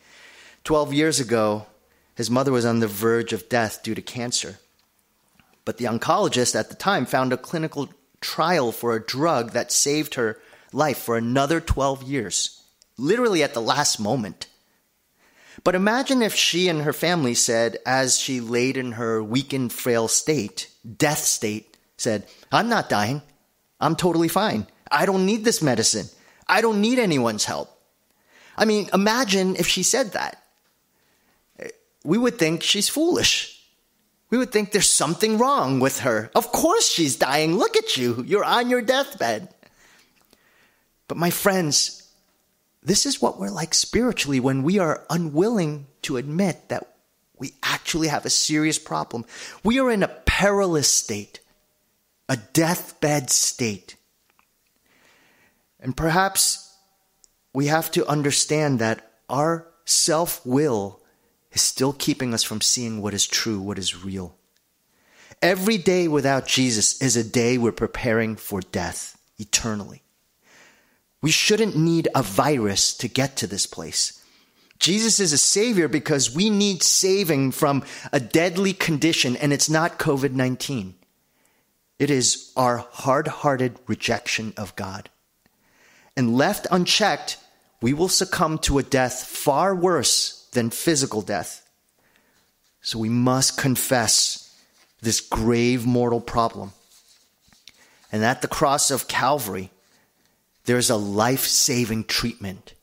12 0.64 0.94
years 0.94 1.20
ago, 1.20 1.66
his 2.16 2.30
mother 2.30 2.52
was 2.52 2.66
on 2.66 2.80
the 2.80 2.88
verge 2.88 3.34
of 3.34 3.50
death 3.50 3.84
due 3.84 3.96
to 3.96 4.02
cancer. 4.02 4.58
But 5.66 5.78
the 5.78 5.86
oncologist 5.86 6.56
at 6.56 6.70
the 6.70 6.76
time 6.76 7.06
found 7.06 7.34
a 7.34 7.38
clinical 7.38 7.90
trial 8.22 8.72
for 8.72 8.96
a 8.96 9.06
drug 9.06 9.52
that 9.52 9.72
saved 9.72 10.16
her 10.16 10.40
life 10.72 10.98
for 10.98 11.18
another 11.18 11.60
12 11.60 12.04
years, 12.04 12.62
literally 12.98 13.44
at 13.44 13.54
the 13.54 13.62
last 13.62 14.00
moment. 14.00 14.48
But 15.64 15.76
imagine 15.76 16.22
if 16.22 16.36
she 16.36 16.68
and 16.68 16.82
her 16.82 16.94
family 16.94 17.34
said, 17.34 17.78
as 17.86 18.20
she 18.20 18.42
laid 18.42 18.76
in 18.76 18.94
her 18.94 19.24
weakened, 19.24 19.72
frail 19.72 20.08
state, 20.08 20.70
death 20.98 21.20
state, 21.20 21.78
said, 21.98 22.28
I'm 22.52 22.68
not 22.68 22.90
dying. 22.90 23.22
I'm 23.80 23.96
totally 23.96 24.28
fine. 24.28 24.68
I 24.92 25.06
don't 25.06 25.26
need 25.26 25.46
this 25.46 25.62
medicine. 25.62 26.08
I 26.48 26.62
don't 26.62 26.82
need 26.82 27.00
anyone's 27.00 27.46
help. 27.46 27.70
I 28.58 28.66
mean, 28.66 28.90
imagine 28.94 29.56
if 29.56 29.68
she 29.68 29.84
said 29.84 30.12
that. 30.14 30.44
We 32.04 32.18
would 32.18 32.38
think 32.38 32.62
she's 32.62 32.90
foolish. 32.90 33.62
We 34.30 34.38
would 34.38 34.52
think 34.52 34.72
there's 34.72 34.90
something 34.90 35.38
wrong 35.38 35.80
with 35.80 36.00
her. 36.00 36.30
Of 36.36 36.52
course 36.52 36.90
she's 36.90 37.16
dying. 37.16 37.56
Look 37.56 37.78
at 37.78 37.96
you. 37.96 38.24
You're 38.28 38.44
on 38.44 38.70
your 38.70 38.82
deathbed. 38.82 39.48
But 41.08 41.18
my 41.18 41.30
friends, 41.30 42.03
this 42.86 43.06
is 43.06 43.22
what 43.22 43.40
we're 43.40 43.50
like 43.50 43.74
spiritually 43.74 44.40
when 44.40 44.64
we 44.64 44.80
are 44.80 45.06
unwilling 45.10 45.88
to 46.04 46.18
admit 46.18 46.70
that 46.70 46.96
we 47.38 47.54
actually 47.64 48.08
have 48.08 48.26
a 48.26 48.30
serious 48.30 48.78
problem. 48.78 49.26
We 49.64 49.80
are 49.80 49.90
in 49.90 50.04
a 50.04 50.08
perilous 50.08 50.90
state, 50.90 51.40
a 52.30 52.38
deathbed 52.38 53.30
state. 53.30 53.96
And 55.80 55.96
perhaps 55.96 56.76
we 57.54 57.68
have 57.68 57.92
to 57.92 58.08
understand 58.08 58.80
that 58.80 59.12
our 59.30 59.68
self 59.86 60.46
will 60.46 61.02
is 61.52 61.62
still 61.62 61.94
keeping 61.94 62.34
us 62.34 62.44
from 62.44 62.62
seeing 62.62 63.02
what 63.02 63.14
is 63.14 63.28
true, 63.28 63.60
what 63.60 63.78
is 63.78 64.04
real. 64.04 64.36
Every 65.42 65.78
day 65.78 66.08
without 66.08 66.48
Jesus 66.48 67.02
is 67.02 67.18
a 67.18 67.24
day 67.24 67.58
we're 67.58 67.74
preparing 67.74 68.36
for 68.36 68.62
death 68.62 69.18
eternally. 69.38 70.03
We 71.24 71.32
shouldn't 71.32 71.78
need 71.78 72.10
a 72.14 72.22
virus 72.22 72.94
to 72.98 73.08
get 73.08 73.38
to 73.38 73.48
this 73.48 73.66
place. 73.66 74.22
Jesus 74.78 75.22
is 75.22 75.32
a 75.32 75.38
savior 75.38 75.88
because 75.88 76.36
we 76.36 76.50
need 76.50 76.84
saving 76.84 77.54
from 77.54 77.86
a 78.12 78.20
deadly 78.20 78.74
condition, 78.74 79.38
and 79.38 79.54
it's 79.54 79.70
not 79.70 79.98
COVID 79.98 80.34
19. 80.34 80.96
It 81.98 82.12
is 82.12 82.52
our 82.58 82.80
hard 82.92 83.30
hearted 83.30 83.80
rejection 83.88 84.54
of 84.58 84.76
God. 84.76 85.10
And 86.18 86.36
left 86.36 86.68
unchecked, 86.70 87.38
we 87.82 87.94
will 87.94 88.10
succumb 88.10 88.58
to 88.60 88.78
a 88.78 88.84
death 88.84 89.24
far 89.24 89.74
worse 89.74 90.50
than 90.52 90.72
physical 90.72 91.22
death. 91.22 91.66
So 92.82 93.00
we 93.00 93.08
must 93.08 93.58
confess 93.58 94.54
this 95.02 95.22
grave 95.22 95.86
mortal 95.86 96.20
problem. 96.20 96.74
And 98.12 98.26
at 98.26 98.42
the 98.42 98.50
cross 98.50 98.92
of 98.92 99.08
Calvary, 99.08 99.72
there's 100.66 100.90
a 100.90 100.96
life 100.96 101.46
saving 101.46 102.06
treatment 102.06 102.74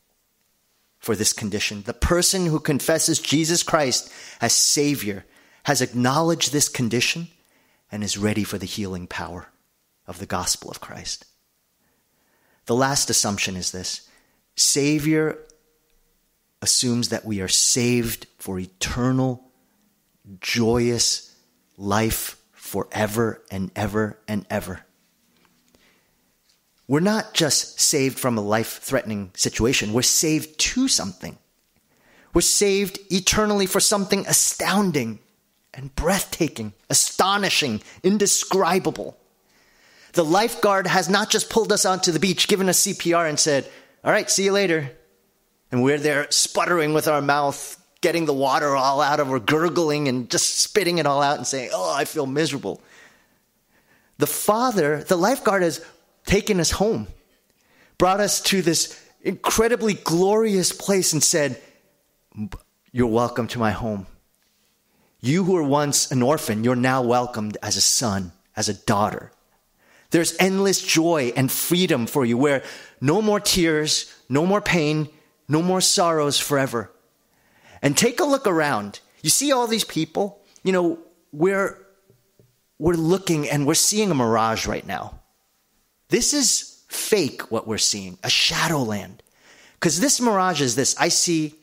for 0.98 1.16
this 1.16 1.32
condition. 1.32 1.82
The 1.82 1.94
person 1.94 2.46
who 2.46 2.60
confesses 2.60 3.18
Jesus 3.18 3.62
Christ 3.62 4.12
as 4.40 4.52
Savior 4.52 5.24
has 5.64 5.80
acknowledged 5.80 6.52
this 6.52 6.68
condition 6.68 7.28
and 7.90 8.04
is 8.04 8.18
ready 8.18 8.44
for 8.44 8.58
the 8.58 8.66
healing 8.66 9.06
power 9.06 9.48
of 10.06 10.18
the 10.18 10.26
gospel 10.26 10.70
of 10.70 10.80
Christ. 10.80 11.24
The 12.66 12.74
last 12.74 13.10
assumption 13.10 13.56
is 13.56 13.72
this 13.72 14.08
Savior 14.56 15.38
assumes 16.62 17.08
that 17.08 17.24
we 17.24 17.40
are 17.40 17.48
saved 17.48 18.26
for 18.38 18.58
eternal, 18.58 19.42
joyous 20.40 21.34
life 21.78 22.36
forever 22.52 23.42
and 23.50 23.70
ever 23.74 24.18
and 24.28 24.46
ever. 24.50 24.84
We're 26.90 26.98
not 26.98 27.34
just 27.34 27.78
saved 27.78 28.18
from 28.18 28.36
a 28.36 28.40
life 28.40 28.80
threatening 28.82 29.30
situation, 29.34 29.92
we're 29.92 30.02
saved 30.02 30.58
to 30.58 30.88
something. 30.88 31.38
We're 32.34 32.40
saved 32.40 32.98
eternally 33.12 33.66
for 33.66 33.78
something 33.78 34.26
astounding 34.26 35.20
and 35.72 35.94
breathtaking, 35.94 36.72
astonishing, 36.90 37.80
indescribable. 38.02 39.16
The 40.14 40.24
lifeguard 40.24 40.88
has 40.88 41.08
not 41.08 41.30
just 41.30 41.48
pulled 41.48 41.70
us 41.70 41.84
onto 41.84 42.10
the 42.10 42.18
beach, 42.18 42.48
given 42.48 42.68
us 42.68 42.84
CPR, 42.84 43.28
and 43.28 43.38
said, 43.38 43.70
All 44.02 44.10
right, 44.10 44.28
see 44.28 44.46
you 44.46 44.52
later. 44.52 44.90
And 45.70 45.84
we're 45.84 45.96
there 45.96 46.26
sputtering 46.30 46.92
with 46.92 47.06
our 47.06 47.22
mouth, 47.22 47.80
getting 48.00 48.24
the 48.24 48.32
water 48.32 48.74
all 48.74 49.00
out 49.00 49.20
of, 49.20 49.30
or 49.30 49.38
gurgling 49.38 50.08
and 50.08 50.28
just 50.28 50.58
spitting 50.58 50.98
it 50.98 51.06
all 51.06 51.22
out 51.22 51.36
and 51.36 51.46
saying, 51.46 51.70
Oh, 51.72 51.94
I 51.94 52.04
feel 52.04 52.26
miserable. 52.26 52.82
The 54.18 54.26
father, 54.26 55.04
the 55.04 55.16
lifeguard 55.16 55.62
has 55.62 55.84
taken 56.24 56.60
us 56.60 56.72
home, 56.72 57.08
brought 57.98 58.20
us 58.20 58.40
to 58.42 58.62
this 58.62 59.00
incredibly 59.22 59.94
glorious 59.94 60.72
place, 60.72 61.12
and 61.12 61.22
said, 61.22 61.60
You're 62.92 63.06
welcome 63.06 63.46
to 63.48 63.58
my 63.58 63.70
home. 63.72 64.06
You 65.20 65.44
who 65.44 65.52
were 65.52 65.62
once 65.62 66.10
an 66.10 66.22
orphan, 66.22 66.64
you're 66.64 66.76
now 66.76 67.02
welcomed 67.02 67.58
as 67.62 67.76
a 67.76 67.82
son, 67.82 68.32
as 68.56 68.68
a 68.68 68.74
daughter. 68.74 69.30
There's 70.10 70.36
endless 70.40 70.82
joy 70.82 71.32
and 71.36 71.50
freedom 71.50 72.06
for 72.06 72.24
you 72.24 72.36
where 72.36 72.64
no 73.00 73.22
more 73.22 73.38
tears, 73.38 74.12
no 74.28 74.44
more 74.44 74.60
pain, 74.60 75.08
no 75.48 75.62
more 75.62 75.80
sorrows 75.80 76.38
forever. 76.38 76.90
And 77.82 77.96
take 77.96 78.20
a 78.20 78.24
look 78.24 78.46
around. 78.46 79.00
You 79.22 79.30
see 79.30 79.52
all 79.52 79.66
these 79.66 79.84
people? 79.84 80.40
You 80.64 80.72
know, 80.72 80.98
we're, 81.32 81.78
we're 82.78 82.94
looking 82.94 83.48
and 83.48 83.66
we're 83.66 83.74
seeing 83.74 84.10
a 84.10 84.14
mirage 84.14 84.66
right 84.66 84.86
now. 84.86 85.19
This 86.10 86.34
is 86.34 86.82
fake 86.88 87.50
what 87.50 87.66
we're 87.66 87.78
seeing, 87.78 88.18
a 88.22 88.30
shadowland. 88.30 89.22
Because 89.74 90.00
this 90.00 90.20
mirage 90.20 90.60
is 90.60 90.76
this 90.76 90.94
I 90.98 91.08
see 91.08 91.54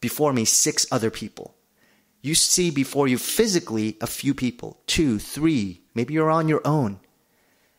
before 0.00 0.32
me 0.32 0.44
six 0.44 0.86
other 0.92 1.10
people. 1.10 1.54
You 2.20 2.34
see 2.34 2.70
before 2.70 3.08
you 3.08 3.18
physically 3.18 3.96
a 4.00 4.06
few 4.06 4.34
people, 4.34 4.78
two, 4.86 5.18
three, 5.18 5.80
maybe 5.94 6.14
you're 6.14 6.30
on 6.30 6.48
your 6.48 6.60
own. 6.64 7.00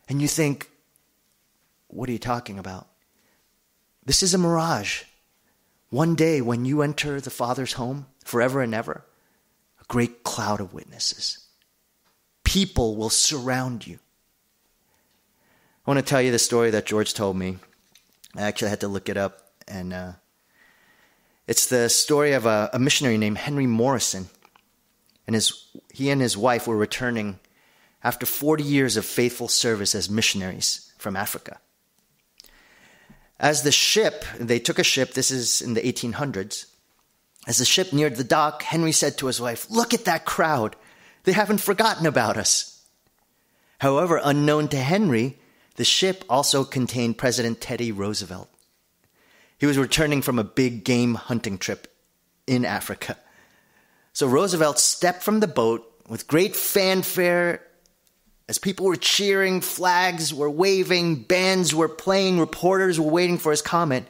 And 0.09 0.21
you 0.21 0.27
think, 0.27 0.69
what 1.87 2.09
are 2.09 2.11
you 2.11 2.19
talking 2.19 2.59
about? 2.59 2.87
This 4.05 4.23
is 4.23 4.33
a 4.33 4.37
mirage. 4.37 5.03
One 5.89 6.15
day, 6.15 6.41
when 6.41 6.65
you 6.65 6.81
enter 6.81 7.21
the 7.21 7.29
Father's 7.29 7.73
home, 7.73 8.07
forever 8.25 8.61
and 8.61 8.73
ever, 8.73 9.05
a 9.79 9.85
great 9.87 10.23
cloud 10.23 10.59
of 10.59 10.73
witnesses. 10.73 11.45
People 12.43 12.95
will 12.95 13.09
surround 13.09 13.85
you. 13.87 13.99
I 15.85 15.91
want 15.91 15.99
to 15.99 16.09
tell 16.09 16.21
you 16.21 16.31
the 16.31 16.39
story 16.39 16.69
that 16.71 16.85
George 16.85 17.13
told 17.13 17.35
me. 17.35 17.57
I 18.37 18.43
actually 18.43 18.69
had 18.69 18.79
to 18.81 18.87
look 18.87 19.09
it 19.09 19.17
up, 19.17 19.49
and 19.67 19.91
uh, 19.91 20.11
it's 21.45 21.67
the 21.67 21.89
story 21.89 22.31
of 22.31 22.45
a, 22.45 22.69
a 22.71 22.79
missionary 22.79 23.17
named 23.17 23.37
Henry 23.37 23.67
Morrison. 23.67 24.29
And 25.27 25.35
his, 25.35 25.67
he 25.91 26.09
and 26.09 26.21
his 26.21 26.37
wife 26.37 26.67
were 26.67 26.77
returning 26.77 27.37
after 28.01 28.25
40 28.25 28.63
years 28.63 28.95
of 28.95 29.03
faithful 29.03 29.49
service 29.49 29.93
as 29.93 30.09
missionaries 30.09 30.93
from 30.97 31.17
Africa. 31.17 31.59
As 33.37 33.63
the 33.63 33.71
ship, 33.71 34.23
they 34.39 34.59
took 34.59 34.79
a 34.79 34.83
ship, 34.83 35.13
this 35.13 35.31
is 35.31 35.61
in 35.61 35.73
the 35.73 35.81
1800s. 35.81 36.65
As 37.45 37.57
the 37.57 37.65
ship 37.65 37.91
neared 37.91 38.15
the 38.15 38.23
dock, 38.23 38.63
Henry 38.63 38.93
said 38.93 39.17
to 39.17 39.27
his 39.27 39.41
wife, 39.41 39.69
Look 39.69 39.93
at 39.93 40.05
that 40.05 40.23
crowd. 40.23 40.77
They 41.25 41.33
haven't 41.33 41.59
forgotten 41.59 42.05
about 42.05 42.37
us. 42.37 42.85
However, 43.79 44.21
unknown 44.23 44.69
to 44.69 44.77
Henry, 44.77 45.39
the 45.75 45.83
ship 45.83 46.23
also 46.29 46.63
contained 46.63 47.17
President 47.17 47.61
Teddy 47.61 47.91
Roosevelt. 47.91 48.49
He 49.57 49.65
was 49.65 49.77
returning 49.77 50.21
from 50.21 50.39
a 50.39 50.43
big 50.43 50.83
game 50.83 51.15
hunting 51.15 51.57
trip 51.57 51.87
in 52.45 52.65
Africa. 52.65 53.17
So 54.11 54.27
Roosevelt 54.27 54.77
stepped 54.77 55.23
from 55.23 55.39
the 55.39 55.47
boat 55.47 55.89
with 56.07 56.27
great 56.27 56.55
fanfare 56.55 57.61
as 58.49 58.57
people 58.57 58.85
were 58.85 58.97
cheering, 58.97 59.61
flags 59.61 60.33
were 60.33 60.49
waving, 60.49 61.23
bands 61.23 61.73
were 61.73 61.89
playing, 61.89 62.39
reporters 62.39 62.99
were 62.99 63.09
waiting 63.09 63.37
for 63.37 63.51
his 63.51 63.61
comment. 63.61 64.07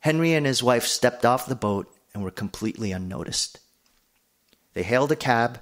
Henry 0.00 0.34
and 0.34 0.46
his 0.46 0.62
wife 0.62 0.84
stepped 0.84 1.24
off 1.24 1.46
the 1.46 1.54
boat 1.54 1.92
and 2.12 2.22
were 2.22 2.30
completely 2.30 2.92
unnoticed. 2.92 3.58
They 4.74 4.82
hailed 4.82 5.10
a 5.12 5.16
cab, 5.16 5.60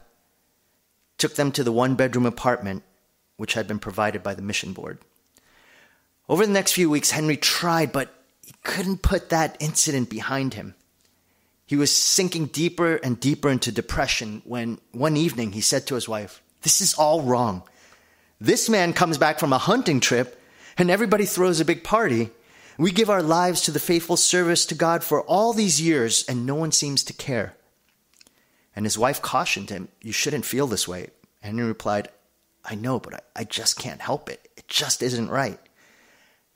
took 1.16 1.36
them 1.36 1.52
to 1.52 1.64
the 1.64 1.72
one 1.72 1.94
bedroom 1.94 2.26
apartment 2.26 2.82
which 3.36 3.54
had 3.54 3.66
been 3.68 3.78
provided 3.78 4.22
by 4.22 4.34
the 4.34 4.42
mission 4.42 4.72
board. 4.72 4.98
Over 6.28 6.44
the 6.44 6.52
next 6.52 6.72
few 6.72 6.90
weeks, 6.90 7.10
Henry 7.10 7.36
tried, 7.36 7.92
but 7.92 8.12
he 8.44 8.54
couldn't 8.62 9.02
put 9.02 9.30
that 9.30 9.56
incident 9.60 10.10
behind 10.10 10.54
him. 10.54 10.74
He 11.66 11.76
was 11.76 11.94
sinking 11.94 12.46
deeper 12.46 12.96
and 12.96 13.18
deeper 13.18 13.50
into 13.50 13.72
depression 13.72 14.42
when 14.44 14.78
one 14.92 15.16
evening 15.16 15.52
he 15.52 15.60
said 15.60 15.86
to 15.86 15.96
his 15.96 16.08
wife, 16.08 16.42
This 16.62 16.80
is 16.80 16.94
all 16.94 17.22
wrong. 17.22 17.62
This 18.40 18.68
man 18.68 18.92
comes 18.92 19.18
back 19.18 19.40
from 19.40 19.52
a 19.52 19.58
hunting 19.58 19.98
trip 19.98 20.40
and 20.78 20.90
everybody 20.90 21.24
throws 21.24 21.58
a 21.58 21.64
big 21.64 21.82
party. 21.82 22.30
We 22.78 22.92
give 22.92 23.10
our 23.10 23.22
lives 23.22 23.62
to 23.62 23.70
the 23.70 23.80
faithful 23.80 24.16
service 24.16 24.66
to 24.66 24.74
God 24.74 25.02
for 25.02 25.22
all 25.22 25.52
these 25.52 25.80
years 25.80 26.24
and 26.28 26.46
no 26.46 26.54
one 26.54 26.70
seems 26.70 27.02
to 27.04 27.12
care. 27.12 27.54
And 28.76 28.84
his 28.84 28.98
wife 28.98 29.22
cautioned 29.22 29.70
him, 29.70 29.88
You 30.02 30.12
shouldn't 30.12 30.44
feel 30.44 30.66
this 30.66 30.86
way. 30.86 31.08
And 31.42 31.58
he 31.58 31.64
replied, 31.64 32.08
I 32.68 32.74
know, 32.74 32.98
but 32.98 33.14
I, 33.14 33.20
I 33.36 33.44
just 33.44 33.78
can't 33.78 34.00
help 34.00 34.28
it. 34.28 34.48
It 34.56 34.68
just 34.68 35.02
isn't 35.02 35.30
right. 35.30 35.58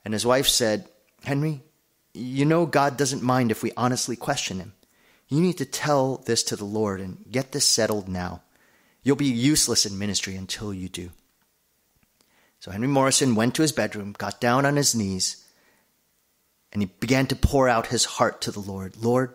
And 0.03 0.13
his 0.13 0.25
wife 0.25 0.47
said, 0.47 0.87
Henry, 1.23 1.61
you 2.13 2.45
know 2.45 2.65
God 2.65 2.97
doesn't 2.97 3.23
mind 3.23 3.51
if 3.51 3.63
we 3.63 3.71
honestly 3.77 4.15
question 4.15 4.59
him. 4.59 4.73
You 5.29 5.39
need 5.39 5.57
to 5.59 5.65
tell 5.65 6.17
this 6.17 6.43
to 6.43 6.55
the 6.55 6.65
Lord 6.65 6.99
and 6.99 7.23
get 7.31 7.53
this 7.53 7.65
settled 7.65 8.09
now. 8.09 8.41
You'll 9.01 9.15
be 9.15 9.25
useless 9.25 9.85
in 9.85 9.97
ministry 9.97 10.35
until 10.35 10.73
you 10.73 10.89
do. 10.89 11.11
So 12.59 12.69
Henry 12.69 12.87
Morrison 12.87 13.33
went 13.33 13.55
to 13.55 13.61
his 13.61 13.71
bedroom, 13.71 14.13
got 14.17 14.41
down 14.41 14.65
on 14.65 14.75
his 14.75 14.93
knees, 14.93 15.43
and 16.71 16.81
he 16.81 16.87
began 16.99 17.27
to 17.27 17.35
pour 17.35 17.67
out 17.67 17.87
his 17.87 18.05
heart 18.05 18.41
to 18.41 18.51
the 18.51 18.59
Lord. 18.59 18.97
Lord, 18.97 19.33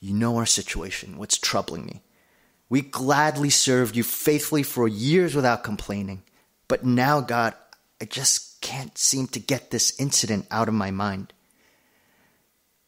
you 0.00 0.14
know 0.14 0.36
our 0.36 0.46
situation, 0.46 1.18
what's 1.18 1.38
troubling 1.38 1.84
me. 1.84 2.02
We 2.68 2.80
gladly 2.82 3.50
served 3.50 3.96
you 3.96 4.02
faithfully 4.02 4.62
for 4.62 4.88
years 4.88 5.34
without 5.34 5.64
complaining. 5.64 6.22
But 6.68 6.84
now, 6.84 7.20
God, 7.20 7.54
I 8.00 8.04
just 8.06 8.60
can't 8.60 8.98
seem 8.98 9.28
to 9.28 9.40
get 9.40 9.70
this 9.70 9.98
incident 10.00 10.46
out 10.50 10.68
of 10.68 10.74
my 10.74 10.90
mind. 10.90 11.32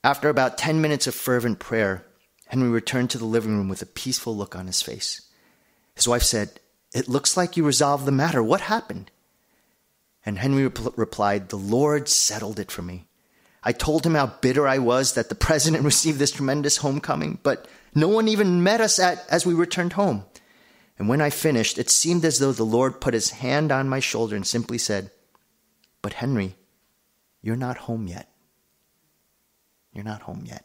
After 0.02 0.28
about 0.28 0.58
10 0.58 0.80
minutes 0.80 1.06
of 1.06 1.14
fervent 1.14 1.58
prayer, 1.58 2.04
Henry 2.46 2.68
returned 2.68 3.10
to 3.10 3.18
the 3.18 3.24
living 3.24 3.56
room 3.56 3.68
with 3.68 3.82
a 3.82 3.86
peaceful 3.86 4.36
look 4.36 4.56
on 4.56 4.66
his 4.66 4.82
face. 4.82 5.28
His 5.94 6.08
wife 6.08 6.22
said, 6.22 6.60
It 6.94 7.08
looks 7.08 7.36
like 7.36 7.56
you 7.56 7.64
resolved 7.64 8.04
the 8.04 8.12
matter. 8.12 8.42
What 8.42 8.62
happened? 8.62 9.10
And 10.24 10.38
Henry 10.38 10.66
replied, 10.96 11.48
The 11.48 11.56
Lord 11.56 12.08
settled 12.08 12.58
it 12.58 12.70
for 12.70 12.82
me. 12.82 13.06
I 13.62 13.72
told 13.72 14.06
him 14.06 14.14
how 14.14 14.26
bitter 14.40 14.66
I 14.66 14.78
was 14.78 15.14
that 15.14 15.28
the 15.28 15.34
president 15.34 15.84
received 15.92 16.18
this 16.18 16.30
tremendous 16.30 16.78
homecoming, 16.78 17.38
but 17.42 17.68
no 17.94 18.08
one 18.08 18.28
even 18.28 18.62
met 18.62 18.80
us 18.80 18.98
at, 18.98 19.24
as 19.30 19.46
we 19.46 19.54
returned 19.54 19.94
home. 19.94 20.24
And 20.98 21.08
when 21.08 21.20
I 21.20 21.30
finished, 21.30 21.78
it 21.78 21.90
seemed 21.90 22.24
as 22.24 22.38
though 22.38 22.52
the 22.52 22.64
Lord 22.64 23.00
put 23.00 23.14
his 23.14 23.30
hand 23.30 23.70
on 23.70 23.88
my 23.88 24.00
shoulder 24.00 24.34
and 24.34 24.46
simply 24.46 24.78
said, 24.78 25.10
But 26.02 26.14
Henry, 26.14 26.56
you're 27.40 27.56
not 27.56 27.78
home 27.78 28.08
yet. 28.08 28.28
You're 29.92 30.04
not 30.04 30.22
home 30.22 30.42
yet. 30.44 30.64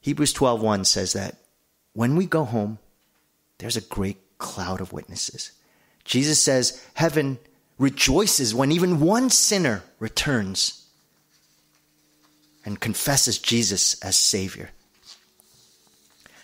Hebrews 0.00 0.32
12:1 0.32 0.86
says 0.86 1.12
that 1.12 1.36
when 1.92 2.16
we 2.16 2.26
go 2.26 2.44
home, 2.44 2.78
there's 3.58 3.76
a 3.76 3.82
great 3.82 4.38
cloud 4.38 4.80
of 4.80 4.92
witnesses. 4.92 5.52
Jesus 6.04 6.42
says 6.42 6.82
heaven 6.94 7.38
rejoices 7.78 8.54
when 8.54 8.72
even 8.72 9.00
one 9.00 9.28
sinner 9.30 9.82
returns 9.98 10.86
and 12.64 12.80
confesses 12.80 13.38
Jesus 13.38 14.00
as 14.02 14.16
Savior. 14.16 14.70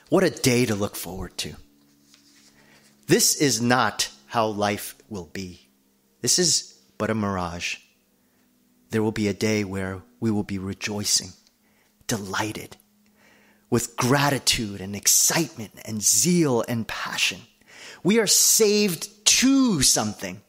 What 0.08 0.24
a 0.24 0.30
day 0.30 0.66
to 0.66 0.74
look 0.74 0.94
forward 0.94 1.36
to. 1.38 1.54
This 3.06 3.34
is 3.40 3.60
not 3.60 4.10
how 4.26 4.46
life 4.46 4.94
will 5.08 5.28
be. 5.32 5.68
This 6.20 6.38
is 6.38 6.78
but 6.98 7.10
a 7.10 7.14
mirage. 7.14 7.76
There 8.90 9.02
will 9.02 9.12
be 9.12 9.28
a 9.28 9.34
day 9.34 9.64
where 9.64 10.02
we 10.20 10.30
will 10.30 10.44
be 10.44 10.58
rejoicing, 10.58 11.30
delighted, 12.06 12.76
with 13.68 13.96
gratitude 13.96 14.80
and 14.80 14.94
excitement 14.94 15.72
and 15.84 16.02
zeal 16.02 16.64
and 16.68 16.86
passion. 16.86 17.40
We 18.02 18.20
are 18.20 18.26
saved 18.26 19.26
to 19.26 19.82
something. 19.82 20.40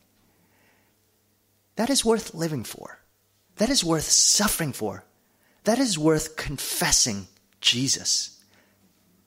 That 1.75 1.89
is 1.89 2.05
worth 2.05 2.33
living 2.33 2.63
for. 2.63 2.99
That 3.57 3.69
is 3.69 3.83
worth 3.83 4.03
suffering 4.03 4.71
for. 4.71 5.03
That 5.63 5.79
is 5.79 5.97
worth 5.97 6.35
confessing 6.37 7.27
Jesus, 7.59 8.36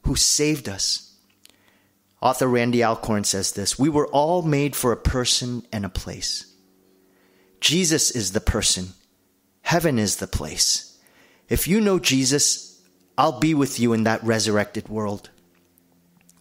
who 0.02 0.16
saved 0.16 0.68
us. 0.68 1.14
Author 2.20 2.46
Randy 2.46 2.84
Alcorn 2.84 3.24
says 3.24 3.52
this 3.52 3.78
We 3.78 3.88
were 3.88 4.06
all 4.08 4.42
made 4.42 4.76
for 4.76 4.92
a 4.92 4.96
person 4.96 5.66
and 5.72 5.84
a 5.84 5.90
place. 5.90 6.46
Jesus 7.60 8.10
is 8.10 8.32
the 8.32 8.40
person, 8.40 8.88
heaven 9.62 9.98
is 9.98 10.16
the 10.16 10.26
place. 10.26 10.98
If 11.48 11.66
you 11.66 11.80
know 11.80 11.98
Jesus, 11.98 12.80
I'll 13.18 13.38
be 13.38 13.54
with 13.54 13.80
you 13.80 13.92
in 13.92 14.04
that 14.04 14.22
resurrected 14.22 14.88
world. 14.88 15.30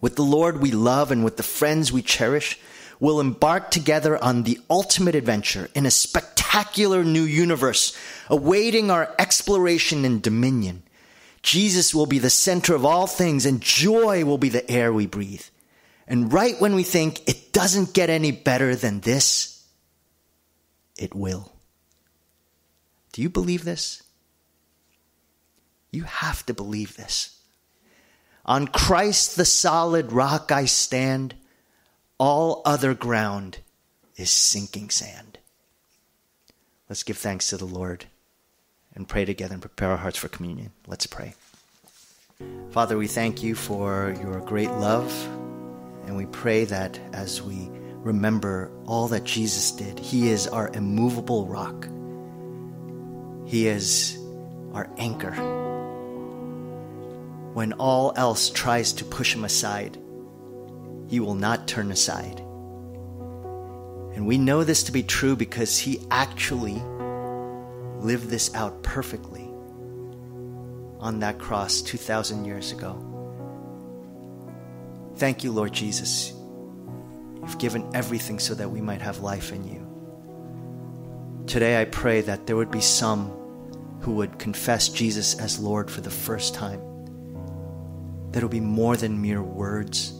With 0.01 0.15
the 0.15 0.23
Lord 0.23 0.61
we 0.61 0.71
love 0.71 1.11
and 1.11 1.25
with 1.25 1.35
the 1.35 1.43
friends 1.43 1.91
we 1.91 2.01
cherish, 2.01 2.59
we'll 2.99 3.19
embark 3.19 3.71
together 3.71 4.21
on 4.23 4.43
the 4.43 4.59
ultimate 4.69 5.15
adventure 5.15 5.69
in 5.75 5.85
a 5.85 5.91
spectacular 5.91 7.03
new 7.03 7.23
universe 7.23 7.97
awaiting 8.29 8.91
our 8.91 9.13
exploration 9.19 10.05
and 10.05 10.21
dominion. 10.21 10.83
Jesus 11.41 11.95
will 11.95 12.05
be 12.05 12.19
the 12.19 12.29
center 12.29 12.75
of 12.75 12.85
all 12.85 13.07
things 13.07 13.45
and 13.45 13.61
joy 13.61 14.25
will 14.25 14.37
be 14.37 14.49
the 14.49 14.69
air 14.69 14.91
we 14.91 15.07
breathe. 15.07 15.43
And 16.07 16.33
right 16.33 16.59
when 16.59 16.75
we 16.75 16.83
think 16.83 17.27
it 17.29 17.53
doesn't 17.53 17.93
get 17.93 18.09
any 18.09 18.31
better 18.31 18.75
than 18.75 19.01
this, 19.01 19.63
it 20.97 21.15
will. 21.15 21.53
Do 23.13 23.21
you 23.21 23.29
believe 23.29 23.63
this? 23.63 24.03
You 25.91 26.03
have 26.03 26.45
to 26.47 26.53
believe 26.53 26.97
this. 26.97 27.39
On 28.45 28.67
Christ 28.67 29.35
the 29.35 29.45
solid 29.45 30.11
rock 30.11 30.51
I 30.51 30.65
stand, 30.65 31.35
all 32.17 32.61
other 32.65 32.93
ground 32.93 33.59
is 34.15 34.29
sinking 34.29 34.89
sand. 34.89 35.39
Let's 36.89 37.03
give 37.03 37.17
thanks 37.17 37.49
to 37.49 37.57
the 37.57 37.65
Lord 37.65 38.05
and 38.95 39.07
pray 39.07 39.25
together 39.25 39.53
and 39.53 39.61
prepare 39.61 39.91
our 39.91 39.97
hearts 39.97 40.17
for 40.17 40.27
communion. 40.27 40.71
Let's 40.87 41.05
pray. 41.07 41.35
Father, 42.71 42.97
we 42.97 43.07
thank 43.07 43.43
you 43.43 43.55
for 43.55 44.15
your 44.21 44.39
great 44.41 44.71
love, 44.71 45.11
and 46.05 46.15
we 46.15 46.25
pray 46.27 46.65
that 46.65 46.99
as 47.13 47.41
we 47.41 47.69
remember 47.97 48.71
all 48.85 49.07
that 49.09 49.25
Jesus 49.25 49.71
did, 49.71 49.99
He 49.99 50.29
is 50.29 50.47
our 50.47 50.69
immovable 50.73 51.45
rock, 51.45 51.87
He 53.45 53.67
is 53.67 54.17
our 54.73 54.89
anchor 54.97 55.67
when 57.53 57.73
all 57.73 58.13
else 58.15 58.49
tries 58.49 58.93
to 58.93 59.03
push 59.03 59.33
him 59.33 59.43
aside, 59.43 59.97
he 61.09 61.19
will 61.19 61.35
not 61.35 61.67
turn 61.67 61.91
aside. 61.91 62.39
And 64.15 64.25
we 64.27 64.37
know 64.37 64.63
this 64.63 64.83
to 64.83 64.91
be 64.91 65.03
true 65.03 65.35
because 65.35 65.77
he 65.77 65.99
actually 66.11 66.81
lived 67.99 68.29
this 68.29 68.53
out 68.55 68.83
perfectly 68.83 69.49
on 70.99 71.19
that 71.19 71.39
cross 71.39 71.81
2,000 71.81 72.45
years 72.45 72.71
ago. 72.71 73.05
Thank 75.15 75.43
you, 75.43 75.51
Lord 75.51 75.73
Jesus. 75.73 76.33
You've 77.41 77.57
given 77.57 77.89
everything 77.93 78.39
so 78.39 78.53
that 78.55 78.69
we 78.69 78.81
might 78.81 79.01
have 79.01 79.19
life 79.19 79.51
in 79.51 79.65
you. 79.67 79.85
Today, 81.47 81.81
I 81.81 81.85
pray 81.85 82.21
that 82.21 82.47
there 82.47 82.55
would 82.55 82.71
be 82.71 82.81
some 82.81 83.29
who 84.01 84.13
would 84.13 84.39
confess 84.39 84.89
Jesus 84.89 85.37
as 85.39 85.59
Lord 85.59 85.89
for 85.89 86.01
the 86.01 86.11
first 86.11 86.53
time 86.53 86.81
that 88.31 88.39
it 88.39 88.45
would 88.45 88.51
be 88.51 88.59
more 88.59 88.95
than 88.95 89.21
mere 89.21 89.41
words, 89.41 90.13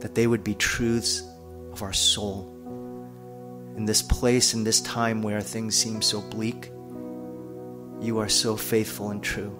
that 0.00 0.14
they 0.14 0.26
would 0.26 0.42
be 0.42 0.54
truths 0.54 1.22
of 1.72 1.82
our 1.82 1.92
soul. 1.92 2.55
In 3.76 3.84
this 3.84 4.02
place, 4.02 4.54
in 4.54 4.64
this 4.64 4.80
time 4.80 5.22
where 5.22 5.40
things 5.40 5.76
seem 5.76 6.02
so 6.02 6.20
bleak, 6.20 6.70
you 8.00 8.18
are 8.18 8.28
so 8.28 8.56
faithful 8.56 9.10
and 9.10 9.22
true. 9.22 9.56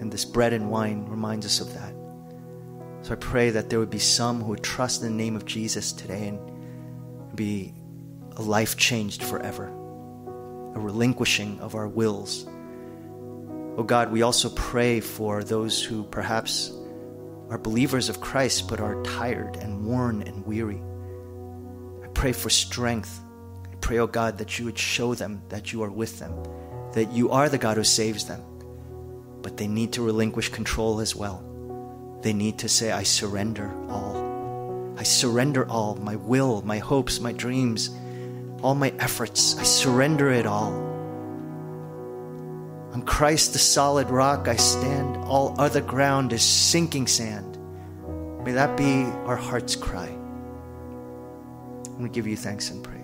And 0.00 0.12
this 0.12 0.24
bread 0.24 0.52
and 0.52 0.70
wine 0.70 1.06
reminds 1.06 1.46
us 1.46 1.60
of 1.60 1.72
that. 1.74 1.94
So 3.02 3.12
I 3.12 3.16
pray 3.16 3.50
that 3.50 3.70
there 3.70 3.78
would 3.78 3.90
be 3.90 3.98
some 3.98 4.40
who 4.42 4.50
would 4.50 4.62
trust 4.62 5.02
in 5.02 5.08
the 5.08 5.14
name 5.14 5.36
of 5.36 5.44
Jesus 5.44 5.92
today 5.92 6.28
and 6.28 7.36
be 7.36 7.74
a 8.36 8.42
life 8.42 8.76
changed 8.76 9.22
forever, 9.22 9.68
a 9.68 10.80
relinquishing 10.80 11.60
of 11.60 11.74
our 11.74 11.88
wills 11.88 12.46
Oh 13.78 13.82
God, 13.82 14.10
we 14.10 14.22
also 14.22 14.48
pray 14.48 15.00
for 15.00 15.44
those 15.44 15.82
who 15.82 16.02
perhaps 16.04 16.72
are 17.50 17.58
believers 17.58 18.08
of 18.08 18.22
Christ 18.22 18.68
but 18.68 18.80
are 18.80 19.02
tired 19.02 19.56
and 19.56 19.84
worn 19.84 20.22
and 20.22 20.46
weary. 20.46 20.80
I 22.02 22.06
pray 22.08 22.32
for 22.32 22.48
strength. 22.48 23.20
Pray, 23.86 24.00
oh 24.00 24.08
God, 24.08 24.38
that 24.38 24.58
you 24.58 24.64
would 24.64 24.76
show 24.76 25.14
them 25.14 25.40
that 25.48 25.72
you 25.72 25.80
are 25.84 25.90
with 25.92 26.18
them, 26.18 26.34
that 26.94 27.12
you 27.12 27.30
are 27.30 27.48
the 27.48 27.56
God 27.56 27.76
who 27.76 27.84
saves 27.84 28.24
them. 28.24 28.42
But 29.42 29.58
they 29.58 29.68
need 29.68 29.92
to 29.92 30.02
relinquish 30.02 30.48
control 30.48 30.98
as 30.98 31.14
well. 31.14 31.40
They 32.20 32.32
need 32.32 32.58
to 32.58 32.68
say, 32.68 32.90
I 32.90 33.04
surrender 33.04 33.72
all. 33.88 34.96
I 34.98 35.04
surrender 35.04 35.70
all 35.70 35.94
my 35.94 36.16
will, 36.16 36.62
my 36.62 36.78
hopes, 36.78 37.20
my 37.20 37.30
dreams, 37.30 37.90
all 38.60 38.74
my 38.74 38.92
efforts. 38.98 39.56
I 39.56 39.62
surrender 39.62 40.32
it 40.32 40.46
all. 40.46 40.72
On 42.92 43.02
Christ, 43.06 43.52
the 43.52 43.60
solid 43.60 44.10
rock, 44.10 44.48
I 44.48 44.56
stand. 44.56 45.16
All 45.18 45.54
other 45.60 45.80
ground 45.80 46.32
is 46.32 46.42
sinking 46.42 47.06
sand. 47.06 47.56
May 48.44 48.50
that 48.50 48.76
be 48.76 49.04
our 49.26 49.36
heart's 49.36 49.76
cry. 49.76 50.12
We 52.00 52.08
give 52.08 52.26
you 52.26 52.36
thanks 52.36 52.70
and 52.70 52.82
praise. 52.82 52.95